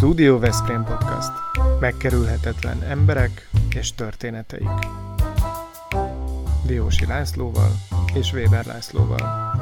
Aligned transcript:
Studio 0.00 0.38
Veszprém 0.38 0.84
Podcast. 0.84 1.30
Megkerülhetetlen 1.80 2.82
emberek 2.82 3.48
és 3.74 3.94
történeteik. 3.94 4.68
Diósi 6.66 7.06
Lászlóval 7.06 7.70
és 8.14 8.32
Weber 8.32 8.66
Lászlóval. 8.66 9.54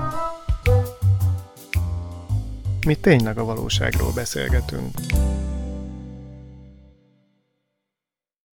Mi 2.86 2.94
tényleg 2.94 3.38
a 3.38 3.44
valóságról 3.44 4.12
beszélgetünk. 4.12 4.90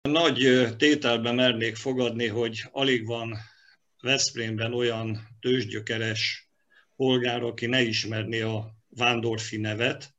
Nagy 0.08 0.66
tételbe 0.76 1.32
mernék 1.32 1.76
fogadni, 1.76 2.26
hogy 2.26 2.62
alig 2.72 3.06
van 3.06 3.36
Veszprémben 4.00 4.74
olyan 4.74 5.28
tőzsgyökeres 5.40 6.50
polgár, 6.96 7.42
aki 7.42 7.66
ne 7.66 7.80
ismerné 7.80 8.40
a 8.40 8.74
Vándorfi 8.88 9.56
nevet, 9.56 10.14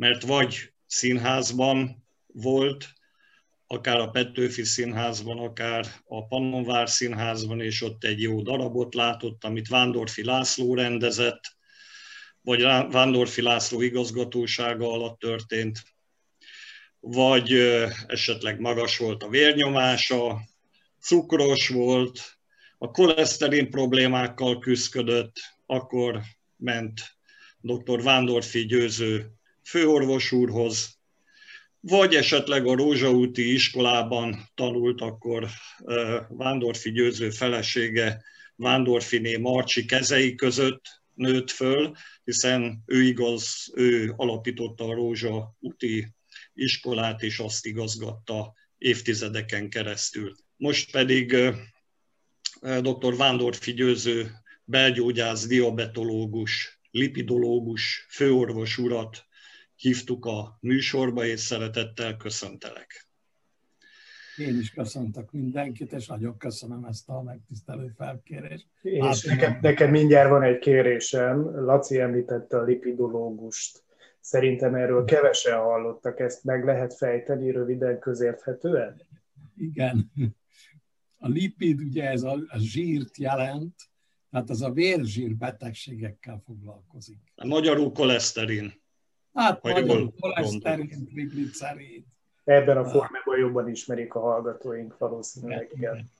mert 0.00 0.22
vagy 0.22 0.72
színházban 0.86 2.06
volt, 2.26 2.88
akár 3.66 3.98
a 3.98 4.10
Petőfi 4.10 4.64
Színházban, 4.64 5.38
akár 5.38 5.86
a 6.04 6.26
Pannonvár 6.26 6.88
Színházban, 6.88 7.60
és 7.60 7.82
ott 7.82 8.04
egy 8.04 8.22
jó 8.22 8.42
darabot 8.42 8.94
látott, 8.94 9.44
amit 9.44 9.68
Vándorfi 9.68 10.24
László 10.24 10.74
rendezett, 10.74 11.40
vagy 12.40 12.62
Vándorfi 12.90 13.42
László 13.42 13.80
igazgatósága 13.80 14.92
alatt 14.92 15.18
történt, 15.18 15.82
vagy 17.00 17.52
esetleg 18.06 18.60
magas 18.60 18.98
volt 18.98 19.22
a 19.22 19.28
vérnyomása, 19.28 20.40
cukros 21.00 21.68
volt, 21.68 22.38
a 22.78 22.90
koleszterin 22.90 23.70
problémákkal 23.70 24.58
küzdött, 24.58 25.36
akkor 25.66 26.20
ment 26.56 27.00
dr. 27.60 28.02
Vándorfi 28.02 28.66
Győző 28.66 29.34
főorvos 29.70 30.32
úrhoz, 30.32 30.98
vagy 31.80 32.14
esetleg 32.14 32.66
a 32.66 32.74
Rózsaúti 32.74 33.52
iskolában 33.52 34.50
tanult, 34.54 35.00
akkor 35.00 35.48
Vándorfi 36.28 36.90
Győző 36.90 37.30
felesége 37.30 38.22
Vándorfiné 38.56 39.36
Marcsi 39.36 39.84
kezei 39.84 40.34
között 40.34 40.82
nőtt 41.14 41.50
föl, 41.50 41.92
hiszen 42.24 42.82
ő 42.86 43.02
igaz, 43.02 43.72
ő 43.74 44.12
alapította 44.16 44.84
a 44.84 44.94
Rózsaúti 44.94 46.08
iskolát, 46.54 47.22
és 47.22 47.38
azt 47.38 47.66
igazgatta 47.66 48.52
évtizedeken 48.78 49.68
keresztül. 49.68 50.34
Most 50.56 50.90
pedig 50.90 51.36
dr. 52.60 53.16
Vándorfi 53.16 53.72
Győző 53.72 54.30
belgyógyász, 54.64 55.46
diabetológus, 55.46 56.80
lipidológus, 56.90 58.06
főorvos 58.08 58.78
urat 58.78 59.28
hívtuk 59.80 60.24
a 60.24 60.58
műsorba, 60.60 61.24
és 61.24 61.40
szeretettel 61.40 62.16
köszöntelek. 62.16 63.08
Én 64.36 64.58
is 64.58 64.70
köszöntök 64.70 65.32
mindenkit, 65.32 65.92
és 65.92 66.06
nagyon 66.06 66.36
köszönöm 66.36 66.84
ezt 66.84 67.08
a 67.08 67.22
megtisztelő 67.22 67.92
felkérést. 67.96 68.66
És 68.82 69.24
neked, 69.24 69.60
neked 69.60 69.90
mindjárt 69.90 70.30
van 70.30 70.42
egy 70.42 70.58
kérésem. 70.58 71.64
Laci 71.64 71.98
említette 71.98 72.58
a 72.58 72.62
lipidológust. 72.62 73.84
Szerintem 74.20 74.74
erről 74.74 75.04
kevesen 75.04 75.58
hallottak, 75.58 76.20
ezt 76.20 76.44
meg 76.44 76.64
lehet 76.64 76.94
fejteni 76.94 77.50
röviden, 77.50 77.98
közérthetően? 77.98 79.02
Igen. 79.56 80.12
A 81.18 81.28
lipid 81.28 81.80
ugye 81.80 82.08
ez 82.08 82.22
a, 82.22 82.32
a 82.48 82.58
zsírt 82.58 83.16
jelent, 83.16 83.74
tehát 84.30 84.50
az 84.50 84.62
a 84.62 84.72
vérzsír 84.72 85.36
betegségekkel 85.36 86.42
foglalkozik. 86.44 87.18
A 87.34 87.46
magyarul 87.46 87.92
koleszterin. 87.92 88.80
Hát 89.34 89.62
magyarul 89.62 90.14
koleszterin, 90.20 91.08
triglicerid. 91.08 92.04
Ebben 92.44 92.76
a 92.76 92.84
formában 92.84 93.38
jobban 93.38 93.68
ismerik 93.68 94.14
a 94.14 94.20
hallgatóink 94.20 94.98
valószínűleg, 94.98 95.70
igen. 95.74 96.10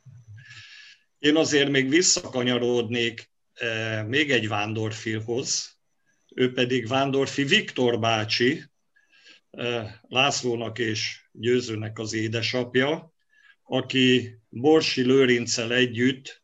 Én 1.19 1.37
azért 1.37 1.71
még 1.71 1.89
visszakanyarodnék 1.89 3.31
eh, 3.55 4.05
még 4.07 4.31
egy 4.31 4.49
Vándorfilhoz, 4.49 5.79
ő 6.35 6.53
pedig 6.53 6.89
Vándorfi 6.89 7.45
Viktor 7.45 8.01
bácsi, 8.01 8.65
eh, 9.51 9.93
Lászlónak 10.09 10.79
és 10.79 11.29
Győzőnek 11.33 11.99
az 11.99 12.13
édesapja, 12.13 13.13
aki 13.63 14.39
Borsi 14.49 15.03
Lőrincel 15.03 15.73
együtt 15.73 16.43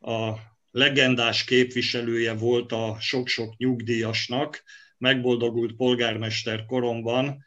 a 0.00 0.32
legendás 0.70 1.44
képviselője 1.44 2.34
volt 2.34 2.72
a 2.72 2.96
sok-sok 3.00 3.56
nyugdíjasnak, 3.56 4.62
megboldogult 4.98 5.76
polgármester 5.76 6.64
koromban, 6.66 7.46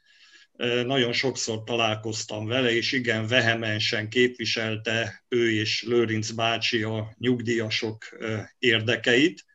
nagyon 0.86 1.14
sokszor 1.14 1.64
találkoztam 1.64 2.46
vele, 2.46 2.72
és 2.72 2.92
igen 2.92 3.28
vehemensen 3.28 4.10
képviselte 4.10 5.24
ő 5.28 5.52
és 5.52 5.84
Lőrinc 5.84 6.30
bácsi 6.30 6.84
a 6.84 7.16
nyugdíjasok 7.18 8.18
érdekeit. 8.60 9.46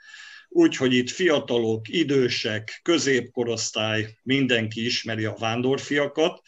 Úgyhogy 0.49 0.95
itt 0.95 1.11
fiatalok, 1.11 1.89
idősek, 1.89 2.81
középkorosztály, 2.83 4.17
mindenki 4.23 4.85
ismeri 4.85 5.25
a 5.25 5.37
vándorfiakat, 5.39 6.43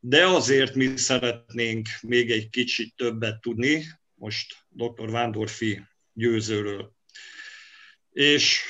de 0.00 0.26
azért 0.26 0.74
mi 0.74 0.96
szeretnénk 0.96 1.88
még 2.02 2.30
egy 2.30 2.48
kicsit 2.48 2.94
többet 2.96 3.40
tudni, 3.40 3.84
most 4.14 4.54
dr. 4.68 5.10
Vándorfi 5.10 5.82
győzőről. 6.12 6.92
És 8.12 8.60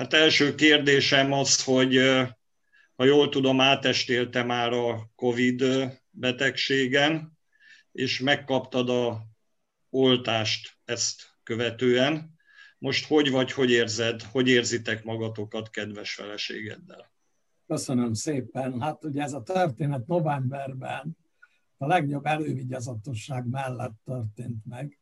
hát 0.00 0.12
első 0.12 0.54
kérdésem 0.54 1.32
az, 1.32 1.64
hogy 1.64 1.96
ha 2.96 3.04
jól 3.04 3.28
tudom, 3.28 3.60
átestélte 3.60 4.42
már 4.42 4.72
a 4.72 5.10
COVID 5.14 5.64
betegségen, 6.10 7.38
és 7.92 8.20
megkaptad 8.20 8.90
a 8.90 9.26
oltást 9.90 10.78
ezt 10.84 11.22
követően. 11.42 12.34
Most 12.78 13.06
hogy 13.06 13.30
vagy, 13.30 13.52
hogy 13.52 13.70
érzed, 13.70 14.22
hogy 14.22 14.48
érzitek 14.48 15.04
magatokat 15.04 15.70
kedves 15.70 16.14
feleségeddel? 16.14 17.12
Köszönöm 17.66 18.12
szépen. 18.12 18.80
Hát 18.80 19.04
ugye 19.04 19.22
ez 19.22 19.32
a 19.32 19.42
történet 19.42 20.06
novemberben 20.06 21.16
a 21.76 21.86
legnagyobb 21.86 22.26
elővigyázatosság 22.26 23.46
mellett 23.46 23.94
történt 24.04 24.66
meg. 24.66 24.98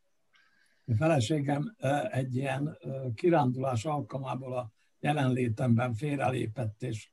A 0.86 0.94
feleségem 0.94 1.76
egy 2.10 2.36
ilyen 2.36 2.78
kirándulás 3.14 3.84
alkalmából 3.84 4.56
a 4.56 4.76
jelenlétemben 5.00 5.94
félrelépett, 5.94 6.82
és 6.82 7.10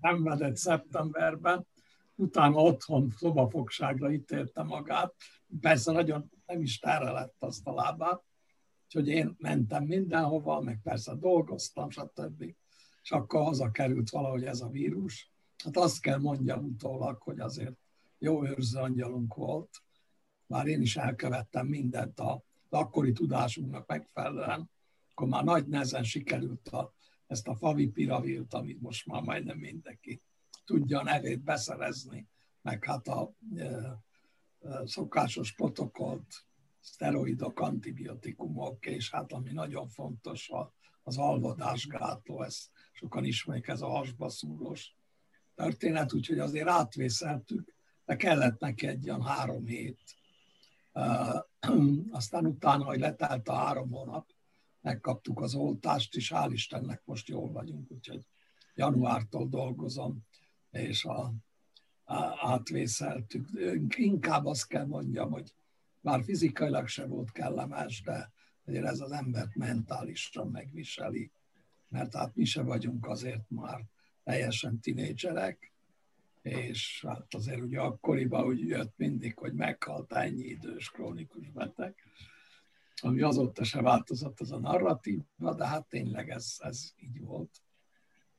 szenvedett 0.00 0.56
szeptemberben, 0.56 1.66
utána 2.14 2.56
otthon 2.56 3.12
szobafogságra 3.16 4.12
ítélte 4.12 4.62
magát, 4.62 5.14
persze 5.60 5.92
nagyon 5.92 6.30
nem 6.46 6.62
is 6.62 6.78
terre 6.78 7.10
lett 7.10 7.34
azt 7.38 7.66
a 7.66 7.74
lábát, 7.74 8.22
úgyhogy 8.84 9.08
én 9.08 9.36
mentem 9.38 9.84
mindenhova, 9.84 10.60
meg 10.60 10.80
persze 10.82 11.14
dolgoztam, 11.14 11.90
stb. 11.90 12.54
És 13.02 13.10
akkor 13.10 13.42
hazakerült 13.42 14.10
valahogy 14.10 14.44
ez 14.44 14.60
a 14.60 14.68
vírus. 14.68 15.30
Hát 15.64 15.76
azt 15.76 16.00
kell 16.00 16.18
mondjam 16.18 16.64
utólag, 16.64 17.22
hogy 17.22 17.40
azért 17.40 17.76
jó 18.18 18.46
őrző 18.46 18.78
angyalunk 18.78 19.34
volt, 19.34 19.82
már 20.46 20.66
én 20.66 20.80
is 20.80 20.96
elkövettem 20.96 21.66
mindent 21.66 22.20
a 22.20 22.42
akkori 22.68 23.12
tudásunknak 23.12 23.86
megfelelően, 23.86 24.70
akkor 25.16 25.28
már 25.28 25.44
nagy 25.44 25.66
nehezen 25.66 26.04
sikerült 26.04 26.68
a, 26.68 26.94
ezt 27.26 27.48
a 27.48 27.56
favipiravilt, 27.56 28.54
amit 28.54 28.80
most 28.80 29.06
már 29.06 29.22
majdnem 29.22 29.58
mindenki 29.58 30.22
tudja 30.64 30.98
a 30.98 31.02
nevét 31.02 31.42
beszerezni, 31.42 32.28
meg 32.62 32.84
hát 32.84 33.08
a 33.08 33.32
e, 33.56 33.64
e, 33.64 34.00
szokásos 34.84 35.52
protokollt, 35.52 36.44
szteroidok, 36.80 37.60
antibiotikumok, 37.60 38.86
és 38.86 39.10
hát 39.10 39.32
ami 39.32 39.52
nagyon 39.52 39.88
fontos, 39.88 40.50
az 41.02 41.18
alvadásgátló, 41.18 42.42
ezt 42.42 42.70
sokan 42.92 43.24
ismerik, 43.24 43.68
ez 43.68 43.80
a 43.80 43.88
hasba 43.88 44.28
szúrós 44.28 44.94
történet, 45.54 46.12
úgyhogy 46.12 46.38
azért 46.38 46.68
átvészeltük, 46.68 47.74
de 48.04 48.16
kellett 48.16 48.60
neki 48.60 48.86
egy 48.86 49.08
olyan 49.08 49.22
három 49.22 49.66
hét. 49.66 50.00
Aztán 52.10 52.46
utána, 52.46 52.84
hogy 52.84 52.98
letelt 52.98 53.48
a 53.48 53.54
három 53.54 53.90
hónap, 53.90 54.34
megkaptuk 54.86 55.40
az 55.40 55.54
oltást, 55.54 56.16
és 56.16 56.32
hál' 56.34 56.50
Istennek 56.52 57.02
most 57.04 57.28
jól 57.28 57.52
vagyunk, 57.52 57.90
úgyhogy 57.90 58.26
januártól 58.74 59.48
dolgozom, 59.48 60.18
és 60.70 61.04
a, 61.04 61.32
a, 62.04 62.14
átvészeltük. 62.40 63.48
Inkább 63.96 64.44
azt 64.44 64.66
kell 64.66 64.86
mondjam, 64.86 65.30
hogy 65.30 65.54
már 66.00 66.22
fizikailag 66.22 66.86
se 66.86 67.06
volt 67.06 67.32
kellemes, 67.32 68.02
de 68.02 68.32
azért 68.64 68.84
ez 68.84 69.00
az 69.00 69.10
embert 69.10 69.54
mentálisan 69.54 70.50
megviseli, 70.50 71.30
mert 71.88 72.14
hát 72.14 72.36
mi 72.36 72.44
se 72.44 72.62
vagyunk 72.62 73.06
azért 73.06 73.50
már 73.50 73.80
teljesen 74.24 74.80
tinédzserek, 74.80 75.72
és 76.42 77.04
hát 77.08 77.34
azért 77.34 77.60
ugye 77.60 77.80
akkoriban 77.80 78.46
úgy 78.46 78.68
jött 78.68 78.92
mindig, 78.96 79.38
hogy 79.38 79.52
meghalt 79.52 80.12
ennyi 80.12 80.44
idős 80.44 80.90
krónikus 80.90 81.50
beteg, 81.50 81.94
ami 83.02 83.22
azóta 83.22 83.64
se 83.64 83.82
változott 83.82 84.40
az 84.40 84.52
a 84.52 84.58
narratíva, 84.58 85.54
de 85.56 85.66
hát 85.66 85.86
tényleg 85.88 86.30
ez, 86.30 86.54
ez 86.58 86.92
így 86.96 87.20
volt. 87.20 87.50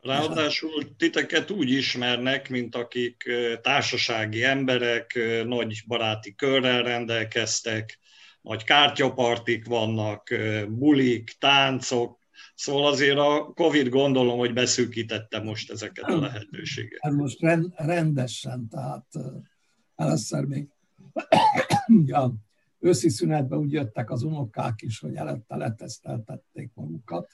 Ráadásul 0.01 0.95
titeket 0.95 1.51
úgy 1.51 1.69
ismernek, 1.69 2.49
mint 2.49 2.75
akik 2.75 3.31
társasági 3.61 4.43
emberek, 4.43 5.19
nagy 5.45 5.83
baráti 5.87 6.35
körrel 6.35 6.83
rendelkeztek, 6.83 7.99
nagy 8.41 8.63
kártyapartik 8.63 9.65
vannak, 9.65 10.29
bulik, 10.67 11.35
táncok, 11.39 12.17
Szóval 12.55 12.87
azért 12.87 13.17
a 13.17 13.51
Covid 13.55 13.89
gondolom, 13.89 14.37
hogy 14.37 14.53
beszűkítette 14.53 15.39
most 15.39 15.71
ezeket 15.71 16.05
a 16.05 16.19
lehetőségeket. 16.19 16.99
Hát 17.01 17.13
most 17.13 17.39
rendesen, 17.75 18.67
tehát 18.69 19.05
először 19.95 20.45
még 20.45 20.67
őszi 22.79 23.09
szünetben 23.09 23.59
úgy 23.59 23.71
jöttek 23.71 24.11
az 24.11 24.23
unokák 24.23 24.81
is, 24.81 24.99
hogy 24.99 25.15
előtte 25.15 25.55
leteszteltették 25.55 26.71
magukat. 26.73 27.31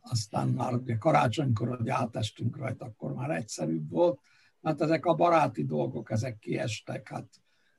Aztán 0.00 0.48
már 0.48 0.74
ugye 0.74 0.96
karácsonykor, 0.96 1.76
hogy 1.76 1.88
átestünk 1.88 2.56
rajta, 2.56 2.84
akkor 2.84 3.14
már 3.14 3.30
egyszerűbb 3.30 3.90
volt. 3.90 4.20
Hát 4.62 4.80
ezek 4.80 5.06
a 5.06 5.14
baráti 5.14 5.64
dolgok, 5.64 6.10
ezek 6.10 6.38
kiestek. 6.38 7.08
Hát 7.08 7.28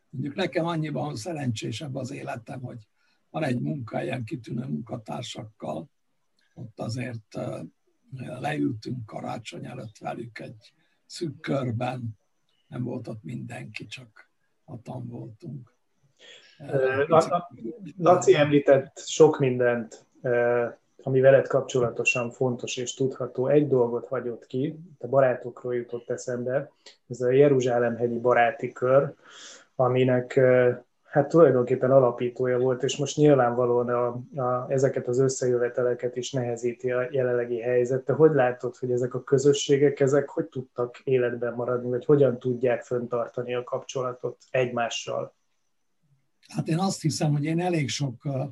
mondjuk 0.09 0.35
nekem 0.35 0.65
annyiban 0.65 1.15
szerencsésebb 1.15 1.95
az 1.95 2.11
életem, 2.11 2.61
hogy 2.61 2.87
van 3.29 3.43
egy 3.43 3.59
munkahelyem 3.59 4.23
kitűnő 4.23 4.65
munkatársakkal, 4.65 5.89
ott 6.53 6.79
azért 6.79 7.39
leültünk 8.17 9.05
karácsony 9.05 9.65
előtt 9.65 9.97
velük 9.97 10.39
egy 10.39 10.73
szűk 11.05 11.39
körben, 11.39 12.17
nem 12.67 12.83
volt 12.83 13.07
ott 13.07 13.23
mindenki, 13.23 13.85
csak 13.85 14.28
hatan 14.69 15.07
voltunk. 15.07 15.73
Laci 17.97 18.35
említett 18.35 19.03
sok 19.05 19.39
mindent, 19.39 20.05
ami 21.03 21.19
veled 21.19 21.47
kapcsolatosan 21.47 22.31
fontos 22.31 22.77
és 22.77 22.93
tudható. 22.93 23.47
Egy 23.47 23.67
dolgot 23.67 24.07
hagyott 24.07 24.45
ki, 24.45 24.79
a 24.99 25.07
barátokról 25.07 25.75
jutott 25.75 26.09
eszembe, 26.09 26.71
ez 27.07 27.21
a 27.21 27.31
Jeruzsálem-hegyi 27.31 28.19
baráti 28.19 28.71
kör, 28.71 29.13
aminek 29.75 30.39
hát 31.09 31.27
tulajdonképpen 31.27 31.91
alapítója 31.91 32.57
volt, 32.57 32.83
és 32.83 32.97
most 32.97 33.17
nyilvánvalóan 33.17 33.89
a, 33.89 34.07
a, 34.41 34.71
ezeket 34.71 35.07
az 35.07 35.19
összejöveteleket 35.19 36.15
is 36.15 36.31
nehezíti 36.31 36.91
a 36.91 37.07
jelenlegi 37.11 37.59
helyzet. 37.59 38.05
Te 38.05 38.13
hogy 38.13 38.31
látod, 38.31 38.75
hogy 38.75 38.91
ezek 38.91 39.13
a 39.13 39.23
közösségek, 39.23 39.99
ezek 39.99 40.29
hogy 40.29 40.45
tudtak 40.45 41.01
életben 41.03 41.53
maradni, 41.53 41.89
vagy 41.89 42.05
hogyan 42.05 42.39
tudják 42.39 42.83
föntartani 42.83 43.53
a 43.55 43.63
kapcsolatot 43.63 44.37
egymással? 44.49 45.35
Hát 46.47 46.67
én 46.67 46.79
azt 46.79 47.01
hiszem, 47.01 47.31
hogy 47.31 47.43
én 47.43 47.59
elég 47.59 47.89
sok 47.89 48.25
uh, 48.25 48.45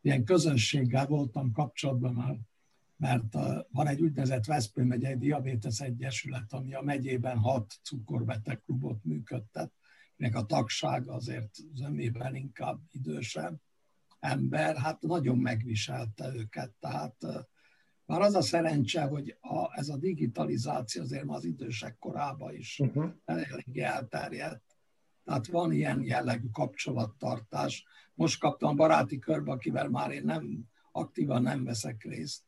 ilyen 0.00 0.24
közösséggel 0.24 1.06
voltam 1.06 1.52
kapcsolatban 1.52 2.12
már, 2.12 2.36
mert 2.96 3.34
uh, 3.34 3.42
van 3.72 3.86
egy 3.86 4.00
úgynevezett 4.00 4.44
Veszprém 4.44 4.86
megyei 4.86 5.16
Diabetes 5.16 5.80
Egyesület, 5.80 6.52
ami 6.52 6.74
a 6.74 6.82
megyében 6.82 7.36
hat 7.36 7.74
cukorbeteg 7.82 8.60
klubot 8.60 9.04
működtet 9.04 9.72
meg 10.18 10.34
a 10.34 10.46
tagság 10.46 11.08
azért 11.08 11.56
zömében 11.74 12.34
inkább 12.34 12.80
idősebb 12.90 13.60
ember, 14.18 14.76
hát 14.76 15.00
nagyon 15.00 15.38
megviselte 15.38 16.32
őket. 16.34 16.72
Tehát 16.80 17.16
már 18.04 18.20
az 18.20 18.34
a 18.34 18.42
szerencse, 18.42 19.02
hogy 19.02 19.36
a, 19.40 19.78
ez 19.78 19.88
a 19.88 19.96
digitalizáció 19.96 21.02
azért 21.02 21.28
az 21.28 21.44
idősek 21.44 21.98
korában 21.98 22.54
is 22.54 22.78
uh-huh. 22.78 23.10
elég 23.24 23.78
elterjedt. 23.78 24.76
Tehát 25.24 25.46
van 25.46 25.72
ilyen 25.72 26.02
jellegű 26.02 26.48
kapcsolattartás. 26.52 27.84
Most 28.14 28.40
kaptam 28.40 28.76
baráti 28.76 29.18
körbe, 29.18 29.52
akivel 29.52 29.88
már 29.88 30.10
én 30.10 30.24
nem 30.24 30.68
aktívan 30.92 31.42
nem 31.42 31.64
veszek 31.64 32.02
részt, 32.02 32.42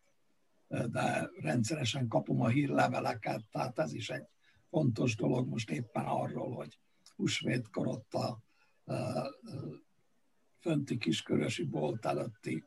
de 0.69 1.31
rendszeresen 1.40 2.08
kapom 2.08 2.40
a 2.40 2.49
hírleveleket, 2.49 3.44
tehát 3.50 3.78
ez 3.78 3.93
is 3.93 4.11
egy 4.11 4.26
fontos 4.70 5.16
dolog 5.16 5.49
most 5.49 5.70
éppen 5.70 6.05
arról, 6.05 6.55
hogy 6.55 6.78
húsvétkor 7.20 7.87
ott 7.87 8.14
a, 8.14 8.43
a, 8.84 8.93
a 8.93 9.31
fönti 10.58 10.99
kiskörösi 10.99 11.64
bolt 11.64 12.06
előtti 12.06 12.64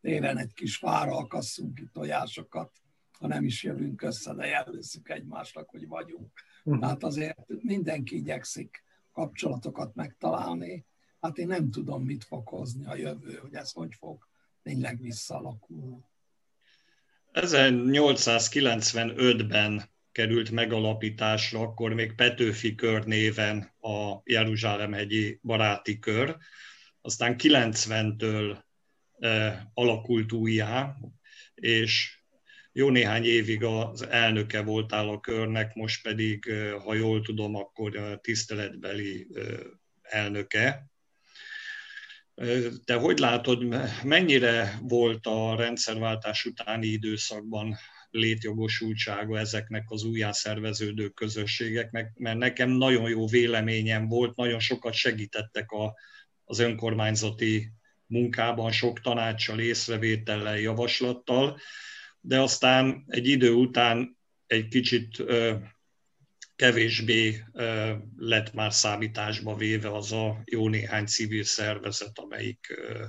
téren 0.00 0.38
egy 0.38 0.54
kis 0.54 0.76
fára 0.76 1.16
akasszunk 1.16 1.74
ki 1.74 1.88
tojásokat, 1.92 2.72
ha 3.18 3.26
nem 3.26 3.44
is 3.44 3.62
jövünk 3.62 4.02
össze, 4.02 4.34
de 4.34 4.46
jelözzük 4.46 5.08
egymásnak, 5.08 5.68
hogy 5.68 5.88
vagyunk. 5.88 6.32
Uh-huh. 6.64 6.82
Tehát 6.82 7.02
azért 7.02 7.38
mindenki 7.48 8.16
igyekszik 8.16 8.84
kapcsolatokat 9.12 9.94
megtalálni. 9.94 10.86
Hát 11.20 11.38
én 11.38 11.46
nem 11.46 11.70
tudom, 11.70 12.04
mit 12.04 12.24
fog 12.24 12.48
hozni 12.48 12.86
a 12.86 12.94
jövő, 12.94 13.34
hogy 13.34 13.54
ez 13.54 13.72
hogy 13.72 13.94
fog 13.94 14.28
tényleg 14.62 15.00
visszalakulni. 15.00 16.04
1895-ben 17.32 19.82
került 20.18 20.50
megalapításra, 20.50 21.60
akkor 21.60 21.94
még 21.94 22.14
Petőfi 22.14 22.74
kör 22.74 23.04
néven 23.04 23.58
a 23.80 24.20
Jeruzsálem-hegyi 24.24 25.38
baráti 25.42 25.98
kör. 25.98 26.36
Aztán 27.00 27.36
90-től 27.38 28.56
e, 29.18 29.62
alakult 29.74 30.32
újjá, 30.32 30.96
és 31.54 32.18
jó 32.72 32.90
néhány 32.90 33.24
évig 33.24 33.64
az 33.64 34.06
elnöke 34.06 34.62
voltál 34.62 35.08
a 35.08 35.20
körnek, 35.20 35.74
most 35.74 36.02
pedig, 36.02 36.46
e, 36.48 36.72
ha 36.72 36.94
jól 36.94 37.22
tudom, 37.22 37.54
akkor 37.54 37.96
a 37.96 38.16
tiszteletbeli 38.16 39.26
e, 39.34 39.40
elnöke. 40.02 40.90
Te 42.84 42.94
hogy 42.94 43.18
látod, 43.18 43.64
mennyire 44.04 44.78
volt 44.82 45.26
a 45.26 45.56
rendszerváltás 45.56 46.44
utáni 46.44 46.86
időszakban 46.86 47.76
létjogosultsága 48.10 49.38
ezeknek 49.38 49.84
az 49.90 50.04
újjászerveződő 50.04 51.08
közösségeknek, 51.08 52.12
mert 52.14 52.38
nekem 52.38 52.70
nagyon 52.70 53.08
jó 53.08 53.26
véleményem 53.26 54.08
volt, 54.08 54.36
nagyon 54.36 54.60
sokat 54.60 54.92
segítettek 54.92 55.70
a, 55.70 55.94
az 56.44 56.58
önkormányzati 56.58 57.72
munkában, 58.06 58.72
sok 58.72 59.00
tanácssal, 59.00 59.60
észrevétellel, 59.60 60.58
javaslattal, 60.58 61.60
de 62.20 62.40
aztán 62.40 63.04
egy 63.06 63.26
idő 63.26 63.52
után 63.52 64.18
egy 64.46 64.68
kicsit 64.68 65.18
ö, 65.18 65.56
kevésbé 66.56 67.44
ö, 67.52 67.94
lett 68.16 68.52
már 68.52 68.72
számításba 68.72 69.56
véve 69.56 69.94
az 69.94 70.12
a 70.12 70.42
jó 70.44 70.68
néhány 70.68 71.06
civil 71.06 71.44
szervezet, 71.44 72.18
amelyik, 72.18 72.74
ö, 72.78 73.04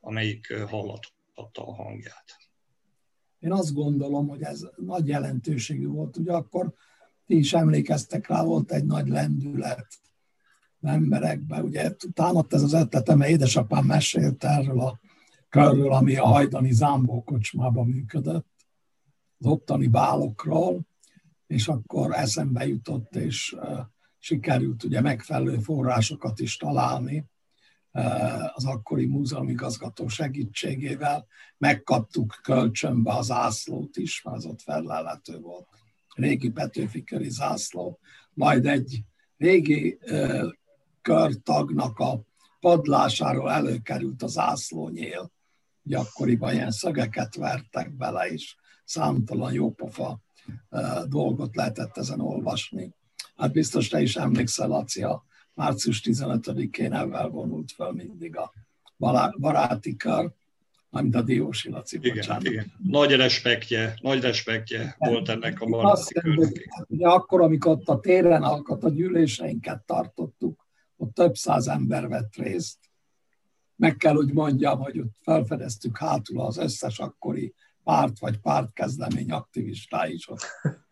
amelyik 0.00 0.52
hallathatta 0.52 1.66
a 1.66 1.74
hangját. 1.74 2.39
Én 3.40 3.52
azt 3.52 3.74
gondolom, 3.74 4.28
hogy 4.28 4.42
ez 4.42 4.66
nagy 4.76 5.08
jelentőségű 5.08 5.86
volt. 5.86 6.16
Ugye 6.16 6.32
akkor 6.32 6.74
ti 7.26 7.38
is 7.38 7.52
emlékeztek 7.52 8.26
rá, 8.26 8.42
volt 8.44 8.72
egy 8.72 8.84
nagy 8.84 9.08
lendület 9.08 9.86
emberekben. 10.82 11.64
Ugye 11.64 11.94
támadt 12.12 12.54
ez 12.54 12.62
az 12.62 12.72
ötletem, 12.72 13.18
mert 13.18 13.30
édesapám 13.30 13.84
mesélt 13.84 14.44
erről 14.44 14.80
a 14.80 15.00
körről, 15.48 15.92
ami 15.92 16.16
a 16.16 16.26
hajdani 16.26 16.72
Zámbó 16.72 17.22
kocsmában 17.22 17.86
működött, 17.86 18.48
az 19.38 19.46
ottani 19.46 19.86
bálokról, 19.86 20.80
és 21.46 21.68
akkor 21.68 22.14
eszembe 22.14 22.66
jutott, 22.66 23.16
és 23.16 23.56
sikerült 24.18 24.84
ugye 24.84 25.00
megfelelő 25.00 25.58
forrásokat 25.58 26.40
is 26.40 26.56
találni, 26.56 27.24
az 28.54 28.64
akkori 28.64 29.06
múzeumigazgató 29.06 30.08
segítségével 30.08 31.26
megkaptuk 31.58 32.38
kölcsönbe 32.42 33.12
az 33.12 33.26
zászlót 33.26 33.96
is, 33.96 34.22
mert 34.22 34.36
az 34.36 34.44
ott 34.44 34.60
fellelető 34.60 35.38
volt. 35.38 35.66
Régi 36.14 36.50
Petőfi 36.50 37.04
köri 37.04 37.30
zászló, 37.30 37.98
majd 38.34 38.66
egy 38.66 39.02
régi 39.36 39.98
körtagnak 41.02 41.98
a 41.98 42.22
padlásáról 42.60 43.50
előkerült 43.50 44.22
az 44.22 44.32
zászlónyél, 44.32 45.32
hogy 45.82 45.94
akkoriban 45.94 46.52
ilyen 46.52 46.70
szögeket 46.70 47.34
vertek 47.34 47.96
bele, 47.96 48.26
és 48.26 48.56
számtalan 48.84 49.52
jópofa 49.52 50.20
dolgot 51.08 51.56
lehetett 51.56 51.96
ezen 51.96 52.20
olvasni. 52.20 52.94
Hát 53.36 53.52
biztos 53.52 53.88
te 53.88 54.00
is 54.00 54.16
emlékszel, 54.16 54.68
Laci, 54.68 55.02
a 55.02 55.24
március 55.54 56.00
15-én 56.04 56.92
ebben 56.92 57.30
vonult 57.30 57.72
fel 57.72 57.92
mindig 57.92 58.36
a 58.36 58.52
baráti 59.38 59.96
kar, 59.96 60.32
amit 60.90 61.14
a 61.14 61.22
Diósi 61.22 61.70
Laci, 61.70 61.96
igen, 61.96 62.14
bocsánat. 62.14 62.44
Igen. 62.44 62.72
Nagy 62.82 63.12
respektje, 63.12 63.98
nagy 64.00 64.20
respektje 64.20 64.94
volt 64.98 65.28
ennek 65.28 65.60
a 65.60 65.66
baráti 65.66 66.14
körnek. 66.14 66.84
Ugye 66.88 67.08
akkor, 67.08 67.40
amikor 67.40 67.72
ott 67.72 67.88
a 67.88 68.00
téren 68.00 68.42
alkat 68.42 68.84
a 68.84 68.90
gyűléseinket 68.90 69.82
tartottuk, 69.82 70.66
ott 70.96 71.14
több 71.14 71.36
száz 71.36 71.68
ember 71.68 72.08
vett 72.08 72.34
részt. 72.34 72.78
Meg 73.76 73.96
kell, 73.96 74.14
hogy 74.14 74.32
mondjam, 74.32 74.78
hogy 74.78 74.98
ott 74.98 75.16
felfedeztük 75.22 75.98
hátul 75.98 76.40
az 76.40 76.56
összes 76.56 76.98
akkori 76.98 77.54
párt 77.84 78.18
vagy 78.18 78.38
pártkezlemény 78.38 79.30
aktivistái 79.30 80.12
is 80.12 80.28
ott, 80.28 80.46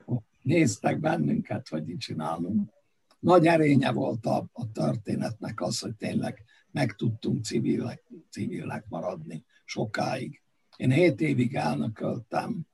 ott 0.05 0.27
néztek 0.43 1.00
bennünket, 1.00 1.69
hogy 1.69 1.85
mit 1.85 2.00
csinálunk 2.00 2.71
nagy 3.19 3.47
erénye 3.47 3.93
volt 3.93 4.27
a, 4.27 4.49
a 4.53 4.73
történetnek 4.73 5.61
az, 5.61 5.79
hogy 5.79 5.95
tényleg 5.95 6.45
meg 6.71 6.95
tudtunk 6.95 7.45
civilek, 7.45 8.05
civilek 8.31 8.85
maradni 8.89 9.45
sokáig. 9.65 10.43
Én 10.77 10.91
hét 10.91 11.21
évig 11.21 11.55
elnököltem, 11.55 12.67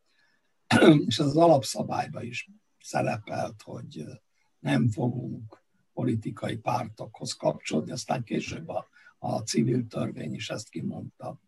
és 1.07 1.19
az 1.19 1.37
alapszabályban 1.37 2.23
is 2.23 2.51
szerepelt, 2.81 3.63
hogy 3.63 4.05
nem 4.59 4.89
fogunk 4.89 5.63
politikai 5.93 6.57
pártokhoz 6.57 7.33
kapcsolódni, 7.33 7.93
aztán 7.93 8.25
később 8.25 8.69
a, 8.69 8.89
a 9.19 9.39
civil 9.39 9.87
törvény 9.87 10.35
is 10.35 10.51
ezt 10.51 10.69
kimondta. 10.69 11.41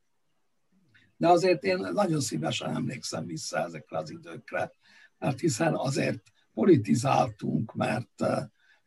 De 1.16 1.28
azért 1.28 1.64
én 1.64 1.76
nagyon 1.78 2.20
szívesen 2.20 2.74
emlékszem 2.74 3.26
vissza 3.26 3.58
ezekre 3.58 3.98
az 3.98 4.10
időkre, 4.10 4.72
mert 5.18 5.40
hiszen 5.40 5.74
azért 5.74 6.22
politizáltunk, 6.54 7.74
mert 7.74 8.24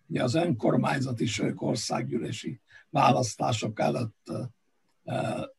ugye 0.10 0.24
az 0.24 0.36
önkormányzati 0.36 1.26
sők 1.26 1.62
országgyűlési 1.62 2.60
választások 2.90 3.80
előtt 3.80 4.32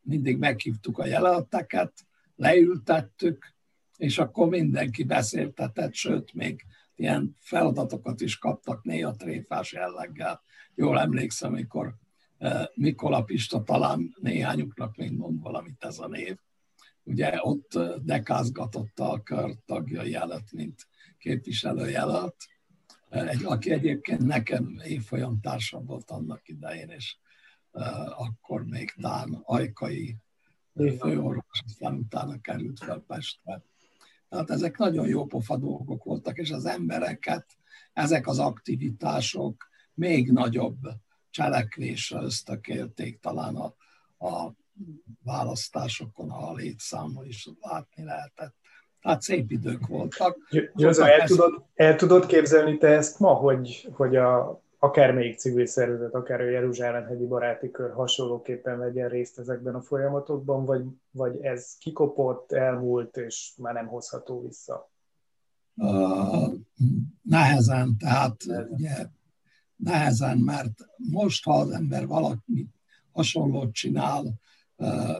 mindig 0.00 0.38
meghívtuk 0.38 0.99
a 0.99 1.07
jelölteket, 1.07 1.92
leültettük, 2.37 3.54
és 3.97 4.19
akkor 4.19 4.49
mindenki 4.49 5.04
beszéltetett, 5.04 5.95
sőt, 5.95 6.35
még 6.35 6.64
ilyen 6.95 7.37
feladatokat 7.40 8.21
is 8.21 8.38
kaptak 8.38 8.85
néha 8.85 9.16
tréfás 9.16 9.73
jelleggel. 9.73 10.42
Jól 10.75 11.00
emlékszem, 11.00 11.52
amikor 11.52 11.95
Mikola 12.75 13.23
Pista 13.23 13.62
talán 13.62 14.16
néhányuknak 14.21 14.97
még 14.97 15.12
mond 15.12 15.42
valamit 15.42 15.85
ez 15.85 15.99
a 15.99 16.09
név. 16.09 16.37
Ugye 17.02 17.38
ott 17.40 17.78
dekázgatotta 18.02 19.11
a 19.11 19.23
kör 19.23 19.54
tagjai 19.66 20.14
előtt, 20.14 20.52
mint 20.52 20.87
képviselőjelölt, 21.19 22.37
egy, 23.11 23.45
aki 23.45 23.71
egyébként 23.71 24.26
nekem 24.26 24.81
évfolyam 24.85 25.40
társam 25.40 25.85
volt 25.85 26.11
annak 26.11 26.49
idején, 26.49 26.88
és 26.88 27.17
akkor 28.17 28.64
még 28.64 28.95
Tán 29.00 29.40
Ajkai 29.43 30.17
főorvos, 30.75 31.62
aztán 31.64 31.95
utána 31.95 32.40
került 32.40 32.79
fel 32.79 33.05
Pestre. 33.07 33.62
Tehát 34.29 34.50
ezek 34.50 34.79
nagyon 34.79 35.09
jó 35.09 35.26
pofa 35.26 35.57
dolgok 35.57 36.05
voltak, 36.05 36.38
és 36.38 36.50
az 36.50 36.67
embereket 36.67 37.47
ezek 37.93 38.26
az 38.26 38.38
aktivitások 38.38 39.69
még 39.95 40.33
nagyobb 40.33 40.79
cselekvésre 41.31 42.23
ösztökélték 42.23 43.21
talán 43.21 43.57
a, 43.57 43.75
a 44.26 44.52
választásokon, 45.23 46.31
a 46.31 46.55
létszámon 46.55 47.26
is 47.26 47.49
látni 47.61 48.05
lehetett. 48.05 48.55
Tehát 49.00 49.23
szép 49.23 49.50
idők 49.50 49.87
voltak. 49.87 50.37
Józsa, 50.76 51.11
el, 51.11 51.26
tudod, 51.26 51.62
el 51.75 51.97
tudod 51.97 52.26
képzelni 52.26 52.78
te 52.78 52.88
ezt 52.88 53.19
ma, 53.19 53.33
hogy, 53.33 53.88
hogy 53.92 54.16
a, 54.16 54.62
akármelyik 54.78 55.38
civil 55.38 55.66
szervezet, 55.66 56.14
akár 56.14 56.40
a 56.40 56.50
Jeruzsálem-hegyi 56.50 57.26
baráti 57.26 57.71
kör 57.71 57.92
hasonlóképpen 57.92 58.78
vegyen 58.78 59.09
részt 59.09 59.38
ezekben 59.38 59.75
a 59.75 59.80
folyamatokban, 59.80 60.64
vagy, 60.64 60.85
vagy 61.11 61.40
ez 61.40 61.76
kikopott, 61.78 62.52
elmúlt, 62.52 63.16
és 63.16 63.52
már 63.57 63.75
nem 63.75 63.87
hozható 63.87 64.42
vissza? 64.42 64.90
Uh, 65.75 66.52
nehezen, 67.23 67.97
tehát 67.99 68.37
nehezen. 68.47 68.73
ugye 68.73 69.07
nehezen, 69.76 70.38
mert 70.38 70.73
most, 70.97 71.45
ha 71.45 71.52
az 71.52 71.71
ember 71.71 72.07
valami 72.07 72.66
hasonlót 73.12 73.73
csinál, 73.73 74.25
uh, 74.76 75.16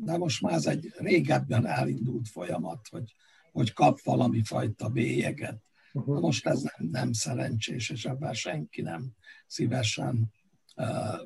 de 0.00 0.16
most 0.16 0.42
már 0.42 0.52
ez 0.52 0.66
egy 0.66 0.92
régebben 0.96 1.66
elindult 1.66 2.28
folyamat, 2.28 2.88
hogy, 2.90 3.14
hogy 3.52 3.72
kap 3.72 4.00
valami 4.02 4.42
fajta 4.42 4.88
bélyeget. 4.88 5.62
Uh-huh. 5.92 6.20
Most 6.20 6.46
ez 6.46 6.62
nem, 6.62 6.88
nem 6.90 7.12
szerencsés, 7.12 7.90
és 7.90 8.04
ebben 8.04 8.34
senki 8.34 8.82
nem 8.82 9.12
szívesen 9.46 10.32
uh, 10.76 11.20